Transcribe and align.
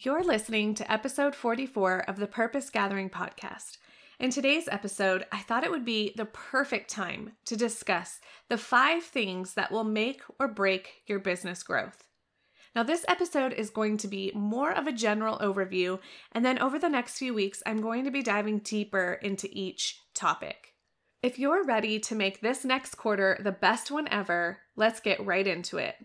You're 0.00 0.22
listening 0.22 0.76
to 0.76 0.92
episode 0.92 1.34
44 1.34 2.04
of 2.06 2.20
the 2.20 2.28
Purpose 2.28 2.70
Gathering 2.70 3.10
podcast. 3.10 3.78
In 4.20 4.30
today's 4.30 4.68
episode, 4.70 5.26
I 5.32 5.38
thought 5.38 5.64
it 5.64 5.72
would 5.72 5.84
be 5.84 6.12
the 6.16 6.24
perfect 6.24 6.88
time 6.88 7.32
to 7.46 7.56
discuss 7.56 8.20
the 8.48 8.58
five 8.58 9.02
things 9.02 9.54
that 9.54 9.72
will 9.72 9.82
make 9.82 10.22
or 10.38 10.46
break 10.46 11.02
your 11.08 11.18
business 11.18 11.64
growth. 11.64 12.04
Now, 12.76 12.84
this 12.84 13.04
episode 13.08 13.52
is 13.52 13.70
going 13.70 13.96
to 13.96 14.06
be 14.06 14.30
more 14.36 14.70
of 14.70 14.86
a 14.86 14.92
general 14.92 15.36
overview, 15.38 15.98
and 16.30 16.44
then 16.44 16.60
over 16.60 16.78
the 16.78 16.88
next 16.88 17.18
few 17.18 17.34
weeks, 17.34 17.60
I'm 17.66 17.80
going 17.80 18.04
to 18.04 18.12
be 18.12 18.22
diving 18.22 18.60
deeper 18.60 19.18
into 19.20 19.48
each 19.50 20.00
topic. 20.14 20.74
If 21.24 21.40
you're 21.40 21.64
ready 21.64 21.98
to 21.98 22.14
make 22.14 22.40
this 22.40 22.64
next 22.64 22.94
quarter 22.94 23.36
the 23.42 23.50
best 23.50 23.90
one 23.90 24.06
ever, 24.12 24.58
let's 24.76 25.00
get 25.00 25.26
right 25.26 25.44
into 25.44 25.78
it. 25.78 25.96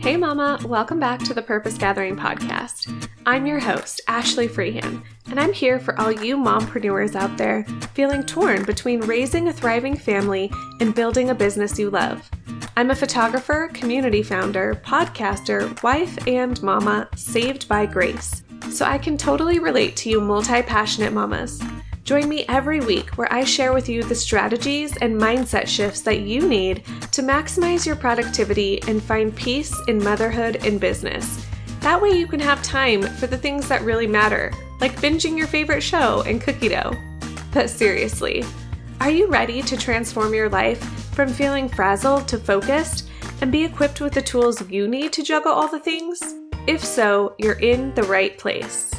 Hey, 0.00 0.16
Mama, 0.16 0.58
welcome 0.64 0.98
back 0.98 1.20
to 1.24 1.34
the 1.34 1.42
Purpose 1.42 1.76
Gathering 1.76 2.16
podcast. 2.16 3.10
I'm 3.26 3.44
your 3.44 3.58
host, 3.58 4.00
Ashley 4.08 4.48
Freehan, 4.48 5.02
and 5.26 5.38
I'm 5.38 5.52
here 5.52 5.78
for 5.78 5.96
all 6.00 6.10
you 6.10 6.38
mompreneurs 6.38 7.14
out 7.14 7.36
there 7.36 7.64
feeling 7.92 8.22
torn 8.22 8.64
between 8.64 9.02
raising 9.02 9.48
a 9.48 9.52
thriving 9.52 9.94
family 9.94 10.50
and 10.80 10.94
building 10.94 11.28
a 11.28 11.34
business 11.34 11.78
you 11.78 11.90
love. 11.90 12.30
I'm 12.78 12.90
a 12.90 12.96
photographer, 12.96 13.68
community 13.74 14.22
founder, 14.22 14.80
podcaster, 14.86 15.80
wife, 15.82 16.26
and 16.26 16.60
mama 16.62 17.06
saved 17.14 17.68
by 17.68 17.84
grace. 17.84 18.42
So 18.70 18.86
I 18.86 18.96
can 18.96 19.18
totally 19.18 19.58
relate 19.58 19.96
to 19.96 20.08
you 20.08 20.22
multi 20.22 20.62
passionate 20.62 21.12
mamas. 21.12 21.60
Join 22.04 22.28
me 22.28 22.44
every 22.48 22.80
week 22.80 23.10
where 23.10 23.32
I 23.32 23.44
share 23.44 23.72
with 23.72 23.88
you 23.88 24.02
the 24.02 24.14
strategies 24.14 24.96
and 24.96 25.20
mindset 25.20 25.68
shifts 25.68 26.00
that 26.00 26.20
you 26.20 26.48
need 26.48 26.84
to 27.12 27.22
maximize 27.22 27.86
your 27.86 27.96
productivity 27.96 28.82
and 28.88 29.02
find 29.02 29.34
peace 29.34 29.74
in 29.88 30.02
motherhood 30.02 30.64
and 30.64 30.80
business. 30.80 31.46
That 31.80 32.00
way, 32.00 32.10
you 32.10 32.26
can 32.26 32.40
have 32.40 32.62
time 32.62 33.02
for 33.02 33.26
the 33.26 33.38
things 33.38 33.68
that 33.68 33.82
really 33.82 34.06
matter, 34.06 34.52
like 34.80 35.00
binging 35.00 35.36
your 35.36 35.46
favorite 35.46 35.82
show 35.82 36.22
and 36.22 36.40
cookie 36.40 36.68
dough. 36.68 36.94
But 37.52 37.70
seriously, 37.70 38.44
are 39.00 39.10
you 39.10 39.28
ready 39.28 39.62
to 39.62 39.76
transform 39.76 40.34
your 40.34 40.48
life 40.48 40.82
from 41.14 41.28
feeling 41.28 41.68
frazzled 41.68 42.28
to 42.28 42.38
focused 42.38 43.08
and 43.40 43.50
be 43.50 43.64
equipped 43.64 44.00
with 44.00 44.12
the 44.12 44.22
tools 44.22 44.60
you 44.70 44.86
need 44.86 45.12
to 45.14 45.22
juggle 45.22 45.52
all 45.52 45.68
the 45.68 45.80
things? 45.80 46.20
If 46.66 46.84
so, 46.84 47.34
you're 47.38 47.58
in 47.60 47.94
the 47.94 48.02
right 48.02 48.36
place. 48.38 48.94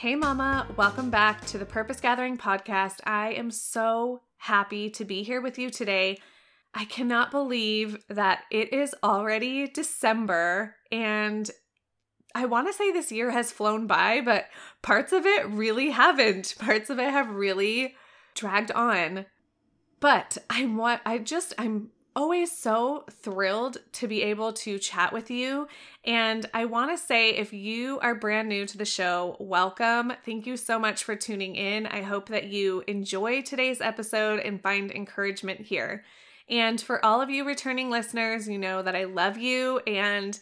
Hey, 0.00 0.14
Mama, 0.14 0.66
welcome 0.78 1.10
back 1.10 1.44
to 1.48 1.58
the 1.58 1.66
Purpose 1.66 2.00
Gathering 2.00 2.38
podcast. 2.38 3.00
I 3.04 3.32
am 3.32 3.50
so 3.50 4.22
happy 4.38 4.88
to 4.88 5.04
be 5.04 5.22
here 5.22 5.42
with 5.42 5.58
you 5.58 5.68
today. 5.68 6.16
I 6.72 6.86
cannot 6.86 7.30
believe 7.30 8.02
that 8.08 8.44
it 8.50 8.72
is 8.72 8.94
already 9.04 9.68
December 9.68 10.76
and 10.90 11.50
I 12.34 12.46
want 12.46 12.66
to 12.66 12.72
say 12.72 12.90
this 12.90 13.12
year 13.12 13.30
has 13.32 13.52
flown 13.52 13.86
by, 13.86 14.22
but 14.22 14.46
parts 14.80 15.12
of 15.12 15.26
it 15.26 15.46
really 15.46 15.90
haven't. 15.90 16.54
Parts 16.58 16.88
of 16.88 16.98
it 16.98 17.10
have 17.10 17.28
really 17.28 17.94
dragged 18.34 18.70
on. 18.70 19.26
But 20.00 20.38
I 20.48 20.64
want, 20.64 21.02
I 21.04 21.18
just, 21.18 21.52
I'm 21.58 21.90
always 22.20 22.52
so 22.52 23.02
thrilled 23.10 23.78
to 23.92 24.06
be 24.06 24.22
able 24.22 24.52
to 24.52 24.78
chat 24.78 25.10
with 25.10 25.30
you. 25.30 25.66
And 26.04 26.44
I 26.52 26.66
want 26.66 26.90
to 26.90 27.02
say 27.02 27.30
if 27.30 27.50
you 27.54 27.98
are 28.00 28.14
brand 28.14 28.46
new 28.46 28.66
to 28.66 28.76
the 28.76 28.84
show, 28.84 29.38
welcome. 29.40 30.12
Thank 30.26 30.46
you 30.46 30.58
so 30.58 30.78
much 30.78 31.02
for 31.02 31.16
tuning 31.16 31.56
in. 31.56 31.86
I 31.86 32.02
hope 32.02 32.28
that 32.28 32.48
you 32.48 32.84
enjoy 32.86 33.40
today's 33.40 33.80
episode 33.80 34.40
and 34.40 34.60
find 34.60 34.90
encouragement 34.90 35.60
here. 35.60 36.04
And 36.46 36.78
for 36.78 37.02
all 37.02 37.22
of 37.22 37.30
you 37.30 37.46
returning 37.46 37.88
listeners, 37.88 38.46
you 38.46 38.58
know 38.58 38.82
that 38.82 38.94
I 38.94 39.04
love 39.04 39.38
you 39.38 39.78
and 39.86 40.38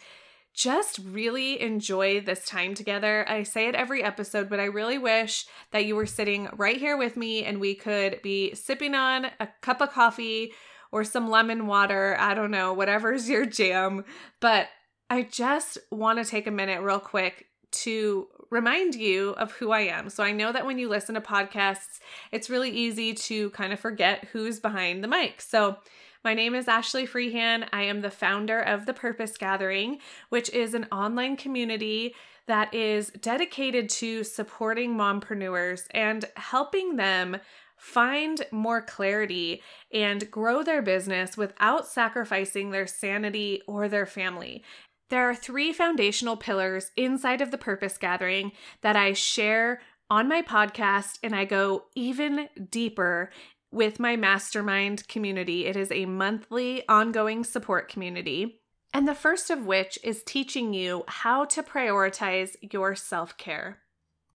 just 0.53 0.99
really 0.99 1.61
enjoy 1.61 2.21
this 2.21 2.45
time 2.45 2.75
together. 2.75 3.25
I 3.29 3.45
say 3.45 3.69
it 3.69 3.77
every 3.77 4.03
episode, 4.03 4.51
but 4.51 4.59
I 4.59 4.65
really 4.65 4.99
wish 4.99 5.47
that 5.71 5.84
you 5.84 5.94
were 5.94 6.06
sitting 6.06 6.49
right 6.56 6.78
here 6.78 6.97
with 6.97 7.17
me 7.17 7.44
and 7.44 7.61
we 7.61 7.77
could 7.77 8.21
be 8.21 8.53
sipping 8.56 8.97
on 8.97 9.27
a 9.38 9.47
cup 9.61 9.81
of 9.81 9.93
coffee 9.93 10.50
or 10.93 11.04
some 11.04 11.31
lemon 11.31 11.66
water. 11.66 12.16
I 12.19 12.34
don't 12.34 12.50
know, 12.50 12.72
whatever's 12.72 13.28
your 13.28 13.47
jam. 13.47 14.04
But 14.41 14.69
I 15.10 15.22
just 15.22 15.78
want 15.91 16.19
to 16.19 16.25
take 16.25 16.47
a 16.47 16.53
minute, 16.53 16.82
real 16.82 17.00
quick, 17.00 17.47
to 17.71 18.28
remind 18.50 18.94
you 18.94 19.31
of 19.31 19.53
who 19.53 19.71
I 19.72 19.81
am. 19.81 20.09
So 20.10 20.22
I 20.22 20.32
know 20.32 20.53
that 20.53 20.66
when 20.66 20.78
you 20.78 20.88
listen 20.88 21.15
to 21.15 21.21
podcasts, 21.21 22.00
it's 22.32 22.50
really 22.50 22.71
easy 22.71 23.15
to 23.15 23.50
kind 23.50 23.72
of 23.72 23.81
forget 23.81 24.28
who's 24.32 24.59
behind 24.59 25.04
the 25.04 25.09
mic. 25.09 25.41
So 25.43 25.76
my 26.25 26.34
name 26.34 26.54
is 26.54 26.66
Ashley 26.66 27.06
Freehan. 27.06 27.66
I 27.72 27.82
am 27.82 28.00
the 28.00 28.10
founder 28.10 28.60
of 28.60 28.87
The 28.87 28.94
Purpose 28.94 29.37
Gathering, 29.37 29.99
which 30.31 30.50
is 30.50 30.75
an 30.75 30.87
online 30.91 31.37
community 31.37 32.15
that 32.47 32.72
is 32.75 33.10
dedicated 33.10 33.91
to 33.91 34.25
supporting 34.25 34.97
mompreneurs 34.97 35.82
and 35.91 36.25
helping 36.37 36.97
them 36.97 37.37
find 37.78 38.44
more 38.50 38.83
clarity 38.83 39.62
and 39.93 40.31
grow 40.31 40.62
their 40.62 40.83
business 40.83 41.37
without 41.37 41.87
sacrificing 41.87 42.71
their 42.71 42.87
sanity 42.87 43.62
or 43.66 43.89
their 43.89 44.06
family. 44.06 44.62
There 45.11 45.28
are 45.28 45.34
three 45.34 45.72
foundational 45.72 46.37
pillars 46.37 46.91
inside 46.97 47.41
of 47.41 47.50
the 47.50 47.59
purpose 47.59 47.97
gathering 47.97 48.53
that 48.83 48.97
I 48.97 49.15
share 49.15 49.81
on 50.11 50.28
my 50.28 50.43
podcast, 50.43 51.19
and 51.22 51.34
I 51.34 51.44
go 51.44 51.84
even 51.94 52.49
deeper 52.71 53.31
with 53.71 54.00
my 54.00 54.17
mastermind 54.17 55.06
community. 55.09 55.67
It 55.67 55.77
is 55.77 55.93
a 55.93 56.06
monthly 56.06 56.87
ongoing 56.88 57.44
support 57.44 57.88
community. 57.88 58.61
And 58.94 59.06
the 59.06 59.15
first 59.15 59.50
of 59.50 59.67
which 59.67 59.99
is 60.03 60.22
teaching 60.22 60.72
you 60.72 61.05
how 61.06 61.44
to 61.47 61.62
prioritize 61.62 62.56
your 62.72 62.94
self 62.94 63.37
care. 63.37 63.78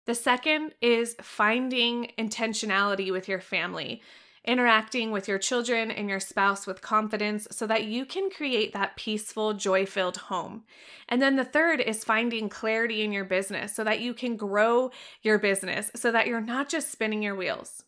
The 0.06 0.16
second 0.16 0.74
is 0.82 1.16
finding 1.22 2.12
intentionality 2.18 3.12
with 3.12 3.30
your 3.30 3.40
family, 3.40 4.02
interacting 4.46 5.12
with 5.12 5.30
your 5.30 5.38
children 5.38 5.90
and 5.90 6.10
your 6.10 6.20
spouse 6.20 6.68
with 6.68 6.82
confidence 6.82 7.48
so 7.52 7.66
that 7.68 7.86
you 7.86 8.06
can 8.06 8.30
create 8.30 8.74
that 8.74 8.98
peaceful, 8.98 9.54
joy 9.54 9.86
filled 9.86 10.18
home. 10.18 10.64
And 11.08 11.22
then 11.22 11.38
the 11.38 11.46
third 11.46 11.80
is 11.80 12.04
finding 12.04 12.50
clarity 12.50 13.02
in 13.02 13.14
your 13.14 13.24
business 13.24 13.74
so 13.74 13.86
that 13.86 14.02
you 14.02 14.14
can 14.14 14.36
grow 14.36 14.92
your 15.22 15.40
business 15.40 15.90
so 15.96 16.12
that 16.12 16.28
you're 16.28 16.42
not 16.42 16.68
just 16.68 16.92
spinning 16.92 17.24
your 17.24 17.36
wheels. 17.36 17.84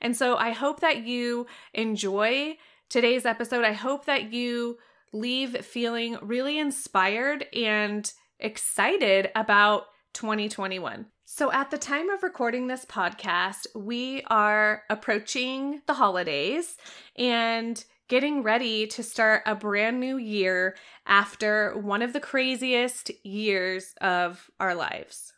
And 0.00 0.16
so 0.16 0.36
I 0.36 0.50
hope 0.50 0.80
that 0.80 1.04
you 1.04 1.46
enjoy 1.72 2.56
today's 2.88 3.24
episode. 3.24 3.64
I 3.64 3.72
hope 3.72 4.06
that 4.06 4.32
you 4.32 4.78
leave 5.12 5.64
feeling 5.64 6.18
really 6.20 6.58
inspired 6.58 7.46
and 7.54 8.10
excited 8.40 9.30
about 9.36 9.84
2021. 10.14 11.06
So, 11.34 11.50
at 11.50 11.70
the 11.70 11.78
time 11.78 12.10
of 12.10 12.22
recording 12.22 12.66
this 12.66 12.84
podcast, 12.84 13.66
we 13.74 14.22
are 14.26 14.82
approaching 14.90 15.80
the 15.86 15.94
holidays 15.94 16.76
and 17.16 17.82
getting 18.06 18.42
ready 18.42 18.86
to 18.88 19.02
start 19.02 19.42
a 19.46 19.54
brand 19.54 19.98
new 19.98 20.18
year 20.18 20.76
after 21.06 21.72
one 21.78 22.02
of 22.02 22.12
the 22.12 22.20
craziest 22.20 23.10
years 23.24 23.94
of 24.02 24.50
our 24.60 24.74
lives. 24.74 25.32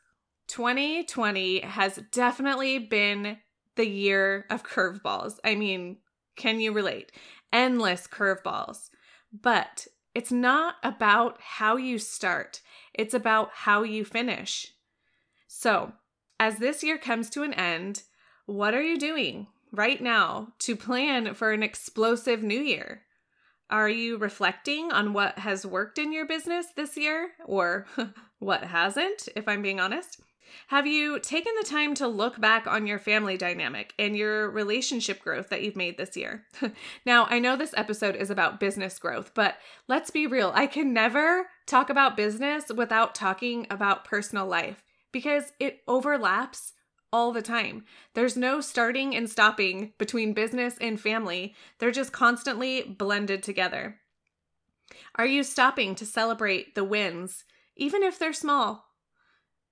2020 0.48 1.60
has 1.60 2.00
definitely 2.10 2.80
been 2.80 3.38
the 3.76 3.86
year 3.86 4.46
of 4.50 4.64
curveballs. 4.64 5.34
I 5.44 5.54
mean, 5.54 5.98
can 6.34 6.58
you 6.58 6.72
relate? 6.72 7.12
Endless 7.52 8.08
curveballs. 8.08 8.90
But 9.32 9.86
it's 10.12 10.32
not 10.32 10.74
about 10.82 11.40
how 11.40 11.76
you 11.76 12.00
start, 12.00 12.62
it's 12.92 13.14
about 13.14 13.50
how 13.52 13.84
you 13.84 14.04
finish. 14.04 14.73
So, 15.56 15.92
as 16.40 16.58
this 16.58 16.82
year 16.82 16.98
comes 16.98 17.30
to 17.30 17.44
an 17.44 17.54
end, 17.54 18.02
what 18.44 18.74
are 18.74 18.82
you 18.82 18.98
doing 18.98 19.46
right 19.70 20.02
now 20.02 20.48
to 20.58 20.74
plan 20.74 21.32
for 21.34 21.52
an 21.52 21.62
explosive 21.62 22.42
new 22.42 22.60
year? 22.60 23.02
Are 23.70 23.88
you 23.88 24.18
reflecting 24.18 24.90
on 24.90 25.12
what 25.12 25.38
has 25.38 25.64
worked 25.64 25.96
in 25.96 26.12
your 26.12 26.26
business 26.26 26.66
this 26.74 26.96
year 26.96 27.30
or 27.46 27.86
what 28.40 28.64
hasn't, 28.64 29.28
if 29.36 29.46
I'm 29.46 29.62
being 29.62 29.78
honest? 29.78 30.20
Have 30.68 30.88
you 30.88 31.20
taken 31.20 31.52
the 31.58 31.66
time 31.66 31.94
to 31.94 32.08
look 32.08 32.40
back 32.40 32.66
on 32.66 32.88
your 32.88 32.98
family 32.98 33.36
dynamic 33.36 33.94
and 33.96 34.16
your 34.16 34.50
relationship 34.50 35.22
growth 35.22 35.50
that 35.50 35.62
you've 35.62 35.76
made 35.76 35.96
this 35.96 36.16
year? 36.16 36.46
now, 37.06 37.26
I 37.30 37.38
know 37.38 37.56
this 37.56 37.74
episode 37.76 38.16
is 38.16 38.28
about 38.28 38.60
business 38.60 38.98
growth, 38.98 39.30
but 39.34 39.54
let's 39.86 40.10
be 40.10 40.26
real. 40.26 40.50
I 40.52 40.66
can 40.66 40.92
never 40.92 41.46
talk 41.64 41.90
about 41.90 42.16
business 42.16 42.64
without 42.74 43.14
talking 43.14 43.68
about 43.70 44.04
personal 44.04 44.46
life 44.46 44.83
because 45.14 45.52
it 45.60 45.78
overlaps 45.86 46.72
all 47.12 47.30
the 47.30 47.40
time. 47.40 47.84
There's 48.14 48.36
no 48.36 48.60
starting 48.60 49.14
and 49.14 49.30
stopping 49.30 49.92
between 49.96 50.34
business 50.34 50.76
and 50.80 51.00
family, 51.00 51.54
they're 51.78 51.92
just 51.92 52.12
constantly 52.12 52.82
blended 52.82 53.44
together. 53.44 54.00
Are 55.14 55.24
you 55.24 55.44
stopping 55.44 55.94
to 55.94 56.04
celebrate 56.04 56.74
the 56.74 56.82
wins, 56.82 57.44
even 57.76 58.02
if 58.02 58.18
they're 58.18 58.32
small? 58.32 58.86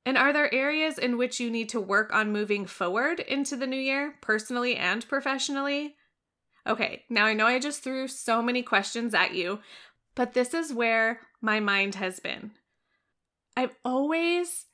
And 0.06 0.16
are 0.16 0.32
there 0.32 0.54
areas 0.54 0.96
in 0.96 1.18
which 1.18 1.40
you 1.40 1.50
need 1.50 1.68
to 1.70 1.80
work 1.80 2.14
on 2.14 2.30
moving 2.30 2.64
forward 2.64 3.18
into 3.18 3.56
the 3.56 3.66
new 3.66 3.76
year, 3.76 4.14
personally 4.22 4.76
and 4.76 5.08
professionally? 5.08 5.96
Okay, 6.68 7.02
now 7.10 7.26
I 7.26 7.34
know 7.34 7.46
I 7.46 7.58
just 7.58 7.82
threw 7.82 8.06
so 8.06 8.42
many 8.42 8.62
questions 8.62 9.12
at 9.12 9.34
you, 9.34 9.58
but 10.14 10.34
this 10.34 10.54
is 10.54 10.72
where 10.72 11.18
my 11.40 11.58
mind 11.58 11.96
has 11.96 12.20
been. 12.20 12.52
I've 13.56 13.74
always 13.84 14.66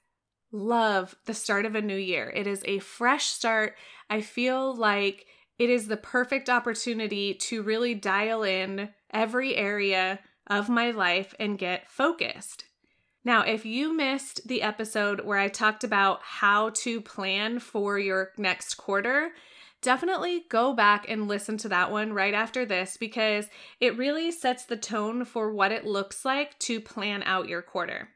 love 0.53 1.17
the 1.27 1.35
start 1.35 1.67
of 1.67 1.75
a 1.75 1.83
new 1.83 1.97
year. 1.97 2.33
It 2.35 2.47
is 2.47 2.63
a 2.65 2.79
fresh 2.79 3.27
start. 3.27 3.77
I 4.09 4.21
feel 4.21 4.75
like 4.75 5.27
it 5.59 5.71
is 5.71 5.89
the 5.89 5.97
perfect 5.97 6.49
opportunity 6.49 7.35
to 7.35 7.63
really 7.63 7.95
dial 7.95 8.43
in 8.43 8.91
every 9.13 9.57
area 9.57 10.21
of 10.47 10.69
my 10.69 10.91
life 10.91 11.35
and 11.39 11.59
get 11.59 11.91
focused. 11.91 12.65
Now, 13.25 13.43
if 13.43 13.67
you 13.67 13.93
missed 13.93 14.47
the 14.47 14.63
episode 14.63 15.21
where 15.21 15.39
I 15.39 15.49
talked 15.49 15.85
about 15.85 16.21
how 16.23 16.71
to 16.71 17.01
plan 17.01 17.59
for 17.59 17.99
your 17.99 18.31
next 18.39 18.75
quarter, 18.75 19.33
definitely 19.83 20.45
go 20.49 20.73
back 20.73 21.07
and 21.09 21.29
listen 21.29 21.59
to 21.59 21.69
that 21.69 21.91
one 21.91 22.13
right 22.13 22.33
after 22.33 22.65
this 22.65 22.97
because 22.97 23.49
it 23.81 23.99
really 23.99 24.31
sets 24.31 24.65
the 24.65 24.77
tone 24.77 25.25
for 25.25 25.53
what 25.53 25.73
it 25.73 25.85
looks 25.85 26.25
like 26.25 26.59
to 26.61 26.81
plan 26.81 27.23
out 27.25 27.49
your 27.49 27.61
quarter. 27.61 28.09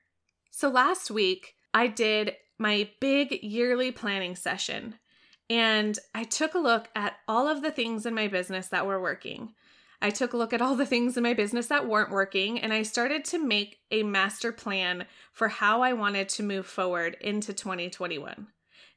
So, 0.51 0.71
last 0.71 1.11
week, 1.11 1.57
I 1.75 1.87
did 1.87 2.37
my 2.59 2.91
big 3.01 3.43
yearly 3.43 3.91
planning 3.91 4.37
session 4.37 4.97
and 5.51 5.99
I 6.15 6.25
took 6.25 6.55
a 6.55 6.59
look 6.59 6.89
at 6.95 7.17
all 7.29 7.49
of 7.49 7.63
the 7.63 7.71
things 7.71 8.07
in 8.07 8.15
my 8.15 8.29
business 8.29 8.69
that 8.69 8.87
were 8.87 9.01
working. 9.01 9.53
I 10.01 10.11
took 10.11 10.33
a 10.33 10.37
look 10.37 10.53
at 10.53 10.63
all 10.63 10.75
the 10.75 10.87
things 10.87 11.17
in 11.17 11.23
my 11.23 11.35
business 11.35 11.67
that 11.67 11.87
weren't 11.87 12.11
working, 12.11 12.59
and 12.59 12.73
I 12.73 12.83
started 12.83 13.25
to 13.27 13.39
make 13.39 13.79
a 13.91 14.03
master 14.03 14.51
plan 14.51 15.07
for 15.33 15.49
how 15.49 15.83
I 15.83 15.93
wanted 15.93 16.29
to 16.31 16.43
move 16.43 16.67
forward 16.67 17.17
into 17.21 17.53
2021. 17.53 18.49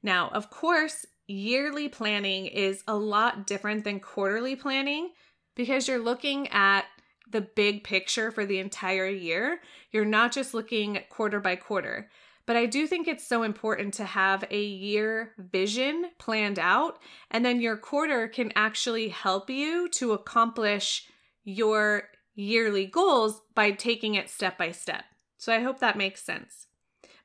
Now, 0.01 0.29
of 0.29 0.49
course, 0.49 1.05
yearly 1.27 1.89
planning 1.89 2.45
is 2.45 2.83
a 2.87 2.95
lot 2.95 3.45
different 3.45 3.83
than 3.83 3.99
quarterly 3.99 4.55
planning 4.55 5.11
because 5.55 5.87
you're 5.87 5.99
looking 5.99 6.47
at 6.47 6.85
the 7.29 7.41
big 7.41 7.83
picture 7.83 8.31
for 8.31 8.45
the 8.45 8.59
entire 8.59 9.07
year. 9.07 9.59
You're 9.91 10.05
not 10.05 10.31
just 10.31 10.53
looking 10.53 10.99
quarter 11.09 11.39
by 11.39 11.55
quarter. 11.55 12.09
But 12.45 12.55
I 12.55 12.67
do 12.67 12.85
think 12.85 13.07
it's 13.07 13.27
so 13.27 13.41
important 13.43 13.95
to 13.95 14.05
have 14.05 14.43
a 14.51 14.63
year 14.63 15.33
vision 15.37 16.11
planned 16.19 16.59
out, 16.59 16.99
and 17.31 17.43
then 17.43 17.59
your 17.59 17.77
quarter 17.77 18.27
can 18.27 18.51
actually 18.55 19.09
help 19.09 19.49
you 19.49 19.89
to 19.89 20.13
accomplish 20.13 21.07
your 21.43 22.03
yearly 22.35 22.85
goals 22.85 23.41
by 23.55 23.71
taking 23.71 24.15
it 24.15 24.29
step 24.29 24.57
by 24.57 24.71
step. 24.71 25.05
So 25.37 25.53
I 25.53 25.61
hope 25.61 25.79
that 25.79 25.97
makes 25.97 26.23
sense. 26.23 26.67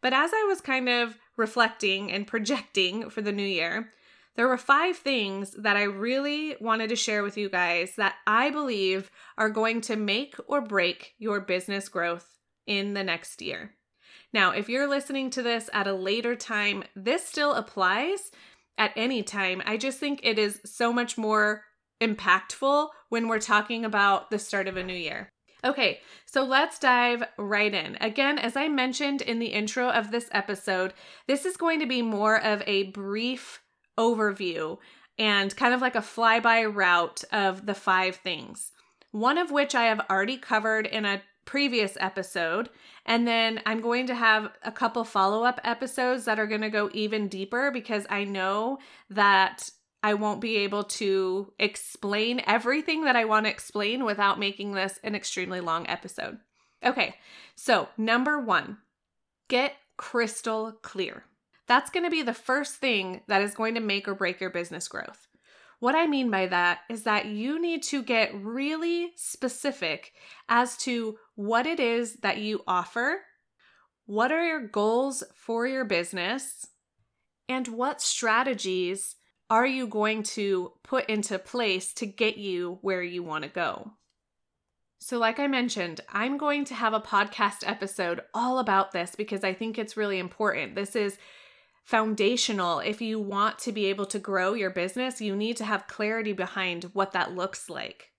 But 0.01 0.13
as 0.13 0.31
I 0.33 0.47
was 0.49 0.61
kind 0.61 0.89
of 0.89 1.19
reflecting 1.37 2.11
and 2.11 2.27
projecting 2.27 3.11
for 3.11 3.21
the 3.21 3.33
new 3.33 3.43
year, 3.43 3.91
there 4.37 4.49
were 4.49 4.57
five 4.57 4.97
things 4.97 5.51
that 5.59 5.77
I 5.77 5.83
really 5.83 6.57
wanted 6.61 6.89
to 6.89 6.97
share 6.97 7.23
with 7.23 7.37
you 7.37 7.51
guys 7.51 7.97
that 7.97 8.15
I 8.27 8.51
believe 8.51 9.11
are 9.37 9.51
going 9.51 9.83
to 9.83 9.97
make 9.97 10.35
or 10.47 10.63
break 10.63 11.15
your 11.19 11.41
business 11.41 11.89
growth 11.89 12.39
in 12.67 12.95
the 12.95 13.05
next 13.05 13.43
year. 13.43 13.75
Now, 14.33 14.53
if 14.53 14.69
you're 14.69 14.89
listening 14.89 15.31
to 15.31 15.43
this 15.43 15.69
at 15.73 15.87
a 15.87 15.93
later 15.93 16.37
time, 16.37 16.85
this 16.95 17.27
still 17.27 17.55
applies 17.55 18.31
at 18.79 18.93
any 18.97 19.23
time. 19.23 19.63
I 19.67 19.77
just 19.77 19.99
think 19.99 20.21
it 20.23 20.39
is 20.39 20.61
so 20.65 20.93
much 20.93 21.19
more 21.19 21.65
impactful 22.01 22.89
when 23.09 23.29
we're 23.29 23.41
talking 23.41 23.85
about 23.85 24.31
the 24.31 24.39
start 24.39 24.69
of 24.69 24.77
a 24.77 24.85
new 24.85 24.95
year. 24.95 25.29
Okay, 25.63 26.01
so 26.25 26.43
let's 26.43 26.79
dive 26.79 27.23
right 27.37 27.75
in. 27.75 27.99
Again, 28.01 28.39
as 28.39 28.57
I 28.57 28.69
mentioned 28.69 29.21
in 29.21 29.39
the 29.41 29.49
intro 29.49 29.91
of 29.91 30.11
this 30.11 30.29
episode, 30.33 30.95
this 31.27 31.45
is 31.45 31.59
going 31.59 31.81
to 31.81 31.87
be 31.87 32.01
more 32.01 32.43
of 32.43 32.63
a 32.67 32.85
brief 32.85 33.61
overview 33.99 34.79
and 35.19 35.55
kind 35.55 35.75
of 35.75 35.83
like 35.83 35.97
a 35.97 36.01
flyby 36.01 36.75
route 36.75 37.25
of 37.31 37.67
the 37.67 37.75
five 37.75 38.17
things. 38.17 38.73
One 39.11 39.37
of 39.37 39.51
which 39.51 39.75
I 39.75 39.85
have 39.85 40.01
already 40.09 40.39
covered 40.39 40.87
in 40.87 41.05
a 41.05 41.21
previous 41.51 41.97
episode. 41.99 42.71
And 43.05 43.27
then 43.27 43.61
I'm 43.67 43.81
going 43.81 44.07
to 44.07 44.15
have 44.15 44.53
a 44.63 44.71
couple 44.71 45.03
follow 45.03 45.43
up 45.43 45.61
episodes 45.65 46.25
that 46.27 46.39
are 46.39 46.47
going 46.47 46.61
to 46.61 46.71
go 46.71 46.89
even 46.93 47.27
deeper 47.27 47.73
because 47.73 48.07
I 48.09 48.23
know 48.23 48.79
that 49.11 49.69
I 50.01 50.15
won't 50.15 50.41
be 50.41 50.59
able 50.59 50.85
to 50.85 51.53
explain 51.59 52.41
everything 52.47 53.03
that 53.03 53.17
I 53.17 53.25
want 53.25 53.47
to 53.47 53.51
explain 53.51 54.05
without 54.05 54.39
making 54.39 54.75
this 54.75 55.01
an 55.03 55.17
extremely 55.17 55.61
long 55.61 55.89
episode. 55.89 56.39
Okay, 56.85 57.17
so 57.57 57.89
number 57.99 58.39
one, 58.39 58.79
get 59.49 59.75
crystal 59.97 60.79
clear. 60.83 61.25
That's 61.67 61.91
going 61.91 62.05
to 62.05 62.11
be 62.11 62.23
the 62.23 62.33
first 62.33 62.77
thing 62.77 63.23
that 63.27 63.43
is 63.43 63.55
going 63.55 63.75
to 63.75 63.81
make 63.81 64.07
or 64.07 64.15
break 64.15 64.41
your 64.41 64.51
business 64.51 64.87
growth. 64.87 65.27
What 65.81 65.95
I 65.95 66.07
mean 66.07 66.31
by 66.31 66.47
that 66.47 66.81
is 66.91 67.05
that 67.05 67.27
you 67.27 67.61
need 67.61 67.83
to 67.85 68.03
get 68.03 68.35
really 68.35 69.13
specific 69.17 70.13
as 70.49 70.77
to 70.79 71.17
what 71.35 71.67
it 71.67 71.81
is 71.81 72.17
that 72.17 72.39
you 72.39 72.61
offer, 72.67 73.23
what 74.05 74.31
are 74.31 74.47
your 74.47 74.69
goals 74.69 75.25
for 75.35 75.67
your 75.67 75.87
business, 75.87 76.67
and 77.49 77.67
what 77.67 78.03
strategies 78.03 79.17
are 79.49 79.67
you 79.67 79.87
going 79.87 80.23
to 80.23 80.73
put 80.83 81.09
into 81.09 81.39
place 81.39 81.95
to 81.95 82.07
get 82.07 82.37
you 82.37 82.79
where 82.83 83.03
you 83.03 83.23
want 83.23 83.45
to 83.45 83.51
go. 83.51 83.93
So, 84.99 85.19
like 85.19 85.41
I 85.41 85.47
mentioned, 85.47 86.03
I'm 86.13 86.37
going 86.37 86.67
to 86.67 86.75
have 86.75 86.93
a 86.93 87.01
podcast 87.01 87.67
episode 87.67 88.21
all 88.35 88.59
about 88.59 88.93
this 88.93 89.15
because 89.15 89.43
I 89.43 89.55
think 89.55 89.79
it's 89.79 89.97
really 89.97 90.19
important. 90.19 90.75
This 90.75 90.95
is 90.95 91.17
foundational. 91.91 92.79
If 92.79 93.03
you 93.03 93.19
want 93.19 93.59
to 93.61 93.73
be 93.73 93.87
able 93.87 94.07
to 94.07 94.21
grow 94.21 94.55
your 94.55 94.71
business, 94.71 95.21
you 95.21 95.35
need 95.35 95.57
to 95.57 95.65
have 95.65 95.89
clarity 95.89 96.33
behind 96.33 96.85
what 96.93 97.11
that 97.15 97.35
looks 97.35 97.69
like. 97.69 98.13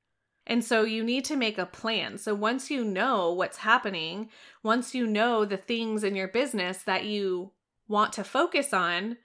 And 0.46 0.62
so 0.62 0.84
you 0.84 1.06
need 1.06 1.24
to 1.26 1.38
make 1.38 1.58
a 1.58 1.66
plan. 1.66 2.18
So 2.18 2.36
once 2.36 2.70
you 2.70 2.84
know 2.84 3.32
what's 3.32 3.60
happening, 3.60 4.30
once 4.62 4.94
you 4.94 5.08
know 5.08 5.46
the 5.46 5.56
things 5.56 6.04
in 6.04 6.18
your 6.18 6.28
business 6.28 6.80
that 6.84 7.06
you 7.06 7.54
want 7.88 8.12
to 8.14 8.26
focus 8.26 8.74
on, 8.74 9.16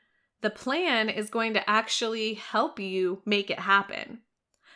the 0.43 0.51
plan 0.51 1.09
is 1.09 1.29
going 1.29 1.53
to 1.55 1.69
actually 1.69 2.35
help 2.35 2.79
you 2.79 3.23
make 3.27 3.51
it 3.51 3.59
happen. 3.59 4.21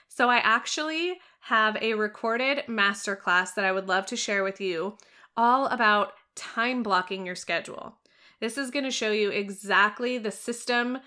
So 0.09 0.29
I 0.29 0.39
actually 0.39 1.21
have 1.43 1.77
a 1.81 1.95
recorded 1.95 2.65
masterclass 2.69 3.55
that 3.55 3.65
I 3.65 3.71
would 3.71 3.87
love 3.87 4.07
to 4.07 4.17
share 4.17 4.43
with 4.43 4.61
you 4.61 4.97
all 5.37 5.67
about 5.67 6.15
time 6.35 6.83
blocking 6.83 7.25
your 7.25 7.37
schedule. 7.37 8.00
This 8.41 8.59
is 8.59 8.71
going 8.71 8.85
to 8.85 8.91
show 8.91 9.13
you 9.13 9.31
exactly 9.31 10.19
the 10.19 10.31
system 10.31 10.99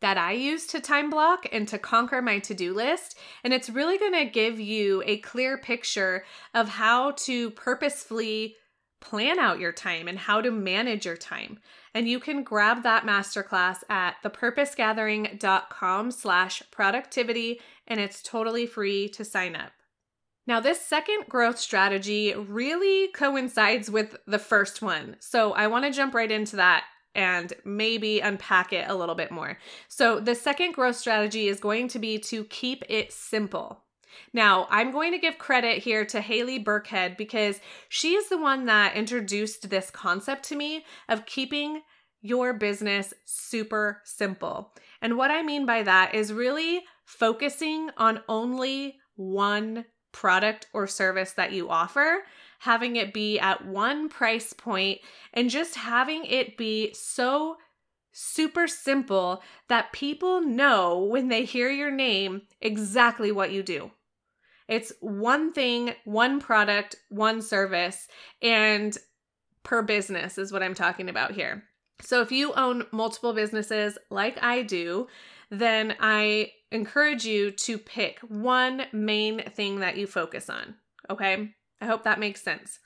that 0.00 0.18
I 0.18 0.32
use 0.32 0.66
to 0.68 0.80
time 0.80 1.10
block 1.10 1.46
and 1.52 1.66
to 1.68 1.78
conquer 1.78 2.20
my 2.20 2.40
to 2.40 2.54
do 2.54 2.74
list. 2.74 3.16
And 3.44 3.54
it's 3.54 3.70
really 3.70 3.98
going 3.98 4.14
to 4.14 4.24
give 4.24 4.58
you 4.58 5.02
a 5.06 5.18
clear 5.18 5.56
picture 5.56 6.24
of 6.52 6.68
how 6.68 7.12
to 7.12 7.50
purposefully 7.50 8.56
plan 9.00 9.38
out 9.38 9.60
your 9.60 9.72
time 9.72 10.08
and 10.08 10.18
how 10.18 10.40
to 10.40 10.50
manage 10.50 11.06
your 11.06 11.16
time. 11.16 11.58
And 11.94 12.08
you 12.08 12.18
can 12.18 12.42
grab 12.42 12.82
that 12.82 13.04
masterclass 13.04 13.78
at 13.88 14.16
thepurposegathering.com 14.24 16.10
slash 16.10 16.62
productivity, 16.70 17.60
and 17.86 18.00
it's 18.00 18.22
totally 18.22 18.66
free 18.66 19.08
to 19.10 19.24
sign 19.24 19.54
up. 19.54 19.72
Now, 20.46 20.60
this 20.60 20.80
second 20.80 21.26
growth 21.28 21.58
strategy 21.58 22.34
really 22.34 23.08
coincides 23.08 23.90
with 23.90 24.16
the 24.26 24.38
first 24.38 24.82
one. 24.82 25.16
So 25.20 25.52
I 25.52 25.68
want 25.68 25.84
to 25.84 25.92
jump 25.92 26.14
right 26.14 26.30
into 26.30 26.56
that 26.56 26.84
and 27.14 27.52
maybe 27.64 28.20
unpack 28.20 28.72
it 28.72 28.88
a 28.88 28.94
little 28.94 29.14
bit 29.14 29.30
more. 29.30 29.58
So, 29.88 30.18
the 30.18 30.34
second 30.34 30.72
growth 30.72 30.96
strategy 30.96 31.48
is 31.48 31.60
going 31.60 31.88
to 31.88 31.98
be 31.98 32.18
to 32.20 32.44
keep 32.44 32.82
it 32.88 33.12
simple. 33.12 33.84
Now, 34.32 34.66
I'm 34.70 34.90
going 34.90 35.12
to 35.12 35.18
give 35.18 35.38
credit 35.38 35.82
here 35.82 36.04
to 36.06 36.20
Haley 36.20 36.62
Burkhead 36.62 37.16
because 37.16 37.60
she 37.88 38.14
is 38.14 38.28
the 38.28 38.40
one 38.40 38.66
that 38.66 38.96
introduced 38.96 39.70
this 39.70 39.90
concept 39.90 40.44
to 40.44 40.56
me 40.56 40.84
of 41.08 41.26
keeping 41.26 41.82
your 42.20 42.52
business 42.52 43.12
super 43.24 44.00
simple. 44.04 44.72
And 45.00 45.16
what 45.16 45.30
I 45.30 45.42
mean 45.42 45.66
by 45.66 45.82
that 45.82 46.14
is 46.14 46.32
really 46.32 46.82
focusing 47.04 47.90
on 47.96 48.20
only 48.28 48.96
one 49.16 49.84
product 50.12 50.66
or 50.72 50.86
service 50.86 51.32
that 51.32 51.52
you 51.52 51.68
offer, 51.68 52.22
having 52.60 52.96
it 52.96 53.12
be 53.12 53.38
at 53.38 53.66
one 53.66 54.08
price 54.08 54.52
point, 54.52 55.00
and 55.32 55.50
just 55.50 55.74
having 55.74 56.24
it 56.24 56.56
be 56.56 56.92
so 56.94 57.56
super 58.12 58.68
simple 58.68 59.42
that 59.68 59.92
people 59.92 60.40
know 60.42 61.02
when 61.02 61.28
they 61.28 61.44
hear 61.44 61.70
your 61.70 61.90
name 61.90 62.42
exactly 62.60 63.32
what 63.32 63.50
you 63.50 63.62
do. 63.62 63.90
It's 64.68 64.92
one 65.00 65.52
thing, 65.52 65.94
one 66.04 66.40
product, 66.40 66.96
one 67.08 67.42
service, 67.42 68.06
and 68.40 68.96
per 69.62 69.82
business 69.82 70.38
is 70.38 70.52
what 70.52 70.62
I'm 70.62 70.74
talking 70.74 71.08
about 71.08 71.32
here. 71.32 71.64
So 72.00 72.20
if 72.20 72.32
you 72.32 72.52
own 72.54 72.86
multiple 72.90 73.32
businesses 73.32 73.96
like 74.10 74.42
I 74.42 74.62
do, 74.62 75.08
then 75.52 75.94
I 76.00 76.50
encourage 76.72 77.26
you 77.26 77.50
to 77.50 77.76
pick 77.76 78.18
one 78.20 78.86
main 78.92 79.42
thing 79.50 79.80
that 79.80 79.98
you 79.98 80.06
focus 80.06 80.48
on. 80.48 80.76
Okay. 81.10 81.50
I 81.80 81.86
hope 81.86 82.04
that 82.04 82.18
makes 82.18 82.42
sense. 82.42 82.78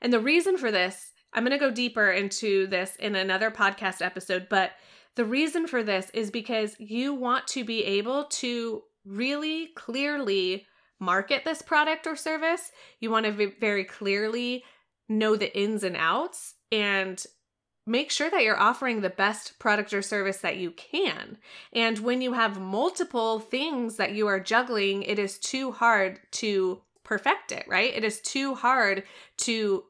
And 0.00 0.12
the 0.12 0.20
reason 0.20 0.56
for 0.56 0.70
this, 0.70 1.12
I'm 1.32 1.44
going 1.44 1.58
to 1.58 1.58
go 1.58 1.72
deeper 1.72 2.10
into 2.10 2.68
this 2.68 2.94
in 2.96 3.16
another 3.16 3.50
podcast 3.50 4.00
episode, 4.00 4.46
but 4.48 4.70
the 5.16 5.24
reason 5.24 5.66
for 5.66 5.82
this 5.82 6.10
is 6.10 6.30
because 6.30 6.76
you 6.78 7.14
want 7.14 7.48
to 7.48 7.64
be 7.64 7.84
able 7.84 8.24
to 8.24 8.82
really 9.04 9.70
clearly 9.74 10.66
market 11.00 11.44
this 11.44 11.62
product 11.62 12.06
or 12.06 12.14
service. 12.14 12.70
You 13.00 13.10
want 13.10 13.26
to 13.26 13.52
very 13.58 13.84
clearly 13.84 14.62
know 15.08 15.34
the 15.36 15.56
ins 15.58 15.82
and 15.82 15.96
outs 15.96 16.54
and 16.70 17.24
make 17.86 18.10
sure 18.10 18.30
that 18.30 18.42
you're 18.42 18.58
offering 18.58 19.00
the 19.00 19.10
best 19.10 19.58
product 19.58 19.92
or 19.92 20.02
service 20.02 20.38
that 20.38 20.56
you 20.56 20.70
can. 20.70 21.38
And 21.72 21.98
when 21.98 22.22
you 22.22 22.32
have 22.32 22.60
multiple 22.60 23.40
things 23.40 23.96
that 23.96 24.12
you 24.12 24.26
are 24.26 24.40
juggling, 24.40 25.02
it 25.02 25.18
is 25.18 25.38
too 25.38 25.72
hard 25.72 26.20
to 26.32 26.80
perfect 27.02 27.52
it, 27.52 27.64
right? 27.68 27.94
It 27.94 28.04
is 28.04 28.20
too 28.20 28.54
hard 28.54 29.04
to 29.38 29.84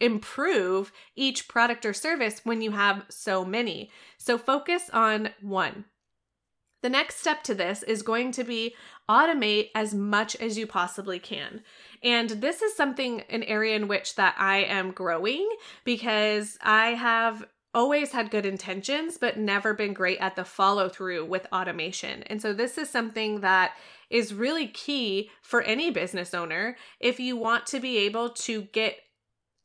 improve 0.00 0.92
each 1.14 1.46
product 1.46 1.84
or 1.84 1.92
service 1.92 2.40
when 2.44 2.62
you 2.62 2.72
have 2.72 3.04
so 3.08 3.44
many. 3.44 3.90
So 4.18 4.38
focus 4.38 4.90
on 4.92 5.30
one. 5.40 5.84
The 6.82 6.88
next 6.88 7.18
step 7.18 7.42
to 7.44 7.54
this 7.54 7.82
is 7.82 8.02
going 8.02 8.32
to 8.32 8.44
be 8.44 8.74
automate 9.08 9.70
as 9.74 9.94
much 9.94 10.36
as 10.36 10.56
you 10.56 10.66
possibly 10.66 11.18
can. 11.18 11.62
And 12.02 12.30
this 12.30 12.62
is 12.62 12.76
something 12.76 13.22
an 13.22 13.42
area 13.42 13.76
in 13.76 13.88
which 13.88 14.14
that 14.14 14.34
I 14.38 14.58
am 14.58 14.92
growing 14.92 15.48
because 15.84 16.58
I 16.62 16.90
have 16.90 17.44
always 17.72 18.12
had 18.12 18.30
good 18.30 18.46
intentions 18.46 19.16
but 19.16 19.38
never 19.38 19.74
been 19.74 19.92
great 19.92 20.18
at 20.18 20.36
the 20.36 20.44
follow 20.44 20.88
through 20.88 21.24
with 21.24 21.46
automation. 21.52 22.22
And 22.24 22.42
so 22.42 22.52
this 22.52 22.78
is 22.78 22.90
something 22.90 23.40
that 23.40 23.72
is 24.08 24.34
really 24.34 24.66
key 24.66 25.30
for 25.42 25.62
any 25.62 25.90
business 25.90 26.34
owner 26.34 26.76
if 26.98 27.20
you 27.20 27.36
want 27.36 27.66
to 27.66 27.78
be 27.78 27.98
able 27.98 28.30
to 28.30 28.62
get 28.72 28.96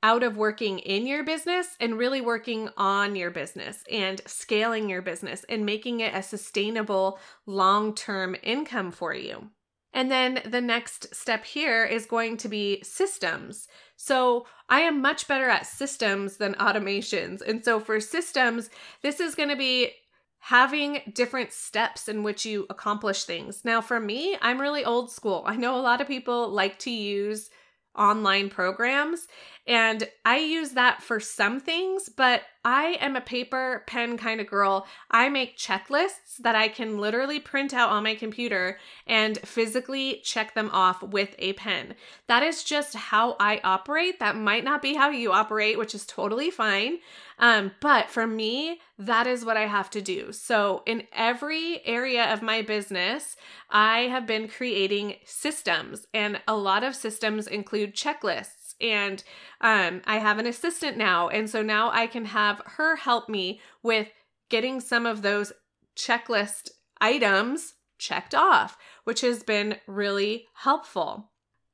out 0.05 0.21
of 0.21 0.37
working 0.37 0.77
in 0.77 1.07
your 1.07 1.23
business 1.23 1.75
and 1.79 1.97
really 1.97 2.21
working 2.21 2.69
on 2.77 3.15
your 3.15 3.31
business 3.31 3.83
and 3.91 4.21
scaling 4.27 4.87
your 4.87 5.01
business 5.01 5.43
and 5.49 5.65
making 5.65 5.99
it 5.99 6.13
a 6.13 6.21
sustainable 6.21 7.17
long 7.47 7.91
term 7.95 8.35
income 8.43 8.91
for 8.91 9.15
you. 9.15 9.49
And 9.93 10.11
then 10.11 10.43
the 10.45 10.61
next 10.61 11.15
step 11.15 11.43
here 11.43 11.83
is 11.83 12.05
going 12.05 12.37
to 12.37 12.47
be 12.47 12.83
systems. 12.83 13.67
So 13.95 14.45
I 14.69 14.81
am 14.81 15.01
much 15.01 15.27
better 15.27 15.49
at 15.49 15.65
systems 15.65 16.37
than 16.37 16.53
automations. 16.53 17.41
And 17.41 17.65
so 17.65 17.79
for 17.79 17.99
systems, 17.99 18.69
this 19.01 19.19
is 19.19 19.33
going 19.33 19.49
to 19.49 19.55
be 19.55 19.89
having 20.37 21.01
different 21.15 21.51
steps 21.51 22.07
in 22.07 22.21
which 22.21 22.45
you 22.45 22.67
accomplish 22.69 23.23
things. 23.23 23.65
Now, 23.65 23.81
for 23.81 23.99
me, 23.99 24.37
I'm 24.39 24.61
really 24.61 24.85
old 24.85 25.09
school. 25.09 25.41
I 25.47 25.55
know 25.55 25.75
a 25.75 25.81
lot 25.81 25.99
of 25.99 26.07
people 26.07 26.49
like 26.49 26.77
to 26.79 26.91
use 26.91 27.49
online 27.97 28.49
programs. 28.49 29.27
And 29.67 30.07
I 30.23 30.37
use 30.37 30.71
that 30.71 31.01
for 31.01 31.19
some 31.19 31.59
things, 31.59 32.07
but 32.07 32.43
I 32.63 32.97
am 32.99 33.15
a 33.15 33.21
paper 33.21 33.83
pen 33.87 34.17
kind 34.17 34.39
of 34.39 34.47
girl. 34.47 34.85
I 35.09 35.29
make 35.29 35.57
checklists 35.57 36.37
that 36.39 36.55
I 36.55 36.67
can 36.67 36.99
literally 36.99 37.39
print 37.39 37.73
out 37.73 37.89
on 37.89 38.03
my 38.03 38.15
computer 38.15 38.79
and 39.07 39.37
physically 39.39 40.21
check 40.23 40.53
them 40.53 40.69
off 40.71 41.01
with 41.01 41.35
a 41.39 41.53
pen. 41.53 41.95
That 42.27 42.43
is 42.43 42.63
just 42.63 42.95
how 42.95 43.37
I 43.39 43.59
operate. 43.63 44.19
That 44.19 44.35
might 44.35 44.63
not 44.63 44.81
be 44.81 44.95
how 44.95 45.09
you 45.09 45.31
operate, 45.31 45.77
which 45.77 45.95
is 45.95 46.05
totally 46.05 46.49
fine. 46.49 46.97
Um, 47.37 47.71
but 47.81 48.09
for 48.09 48.25
me, 48.25 48.79
that 48.97 49.27
is 49.27 49.45
what 49.45 49.57
I 49.57 49.67
have 49.67 49.89
to 49.91 50.01
do. 50.01 50.31
So, 50.31 50.83
in 50.85 51.03
every 51.11 51.85
area 51.85 52.31
of 52.31 52.41
my 52.41 52.61
business, 52.61 53.35
I 53.69 54.01
have 54.03 54.25
been 54.25 54.47
creating 54.47 55.15
systems, 55.25 56.07
and 56.13 56.39
a 56.47 56.55
lot 56.55 56.83
of 56.83 56.95
systems 56.95 57.45
include 57.45 57.93
checklists. 57.93 58.64
And 58.81 59.23
um, 59.61 60.01
I 60.05 60.17
have 60.17 60.37
an 60.37 60.45
assistant 60.45 60.97
now. 60.97 61.29
And 61.29 61.49
so 61.49 61.61
now 61.61 61.91
I 61.91 62.07
can 62.07 62.25
have 62.25 62.61
her 62.65 62.95
help 62.95 63.29
me 63.29 63.61
with 63.81 64.07
getting 64.49 64.79
some 64.79 65.05
of 65.05 65.21
those 65.21 65.53
checklist 65.95 66.69
items 66.99 67.75
checked 67.97 68.35
off, 68.35 68.77
which 69.03 69.21
has 69.21 69.43
been 69.43 69.77
really 69.87 70.47
helpful. 70.53 71.31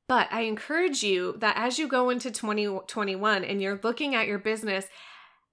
But 0.07 0.27
I 0.31 0.41
encourage 0.41 1.03
you 1.03 1.35
that 1.39 1.57
as 1.57 1.79
you 1.79 1.87
go 1.87 2.09
into 2.09 2.31
2021 2.31 3.43
and 3.43 3.61
you're 3.61 3.79
looking 3.81 4.13
at 4.13 4.27
your 4.27 4.39
business, 4.39 4.87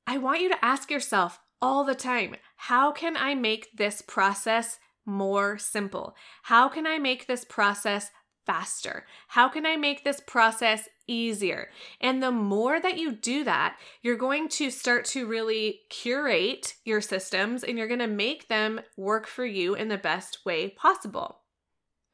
I 0.07 0.19
want 0.19 0.41
you 0.41 0.49
to 0.49 0.65
ask 0.65 0.91
yourself 0.91 1.39
all 1.61 1.85
the 1.85 1.95
time 1.95 2.37
how 2.57 2.93
can 2.93 3.17
I 3.17 3.35
make 3.35 3.69
this 3.77 4.03
process 4.03 4.79
more 5.05 5.59
simple? 5.59 6.15
How 6.43 6.69
can 6.69 6.87
I 6.87 6.99
make 6.99 7.27
this 7.27 7.45
process 7.45 8.11
faster? 8.47 9.07
How 9.29 9.49
can 9.49 9.65
I 9.65 9.77
make 9.77 10.05
this 10.05 10.21
process 10.27 10.89
easier? 11.09 11.71
And 12.01 12.23
the 12.23 12.31
more 12.31 12.81
that 12.81 12.99
you 12.99 13.13
do 13.13 13.43
that, 13.45 13.77
you're 14.03 14.17
going 14.17 14.49
to 14.51 14.71
start 14.71 15.05
to 15.07 15.27
really 15.27 15.81
curate 15.91 16.75
your 16.85 17.01
systems 17.01 17.65
and 17.65 17.77
you're 17.77 17.89
going 17.89 17.99
to 17.99 18.07
make 18.07 18.49
them 18.49 18.81
work 18.97 19.27
for 19.27 19.45
you 19.45 19.75
in 19.75 19.89
the 19.89 19.99
best 19.99 20.45
way 20.45 20.69
possible. 20.71 21.41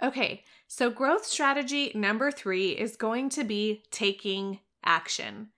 Okay, 0.03 0.45
so 0.67 0.91
growth 0.91 1.25
strategy 1.25 1.93
number 1.95 2.31
three 2.31 2.71
is 2.71 2.97
going 2.97 3.29
to 3.31 3.45
be 3.45 3.85
taking 3.91 4.61
action. 4.85 5.49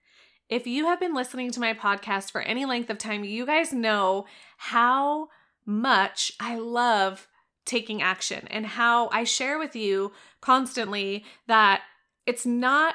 If 0.48 0.66
you 0.66 0.86
have 0.86 1.00
been 1.00 1.14
listening 1.14 1.50
to 1.52 1.60
my 1.60 1.74
podcast 1.74 2.30
for 2.30 2.40
any 2.40 2.64
length 2.64 2.90
of 2.90 2.98
time, 2.98 3.24
you 3.24 3.46
guys 3.46 3.72
know 3.72 4.26
how 4.58 5.28
much 5.64 6.32
I 6.38 6.56
love 6.56 7.26
taking 7.64 8.00
action 8.00 8.46
and 8.48 8.64
how 8.64 9.08
I 9.08 9.24
share 9.24 9.58
with 9.58 9.74
you 9.74 10.12
constantly 10.40 11.24
that 11.48 11.82
it's 12.26 12.46
not 12.46 12.94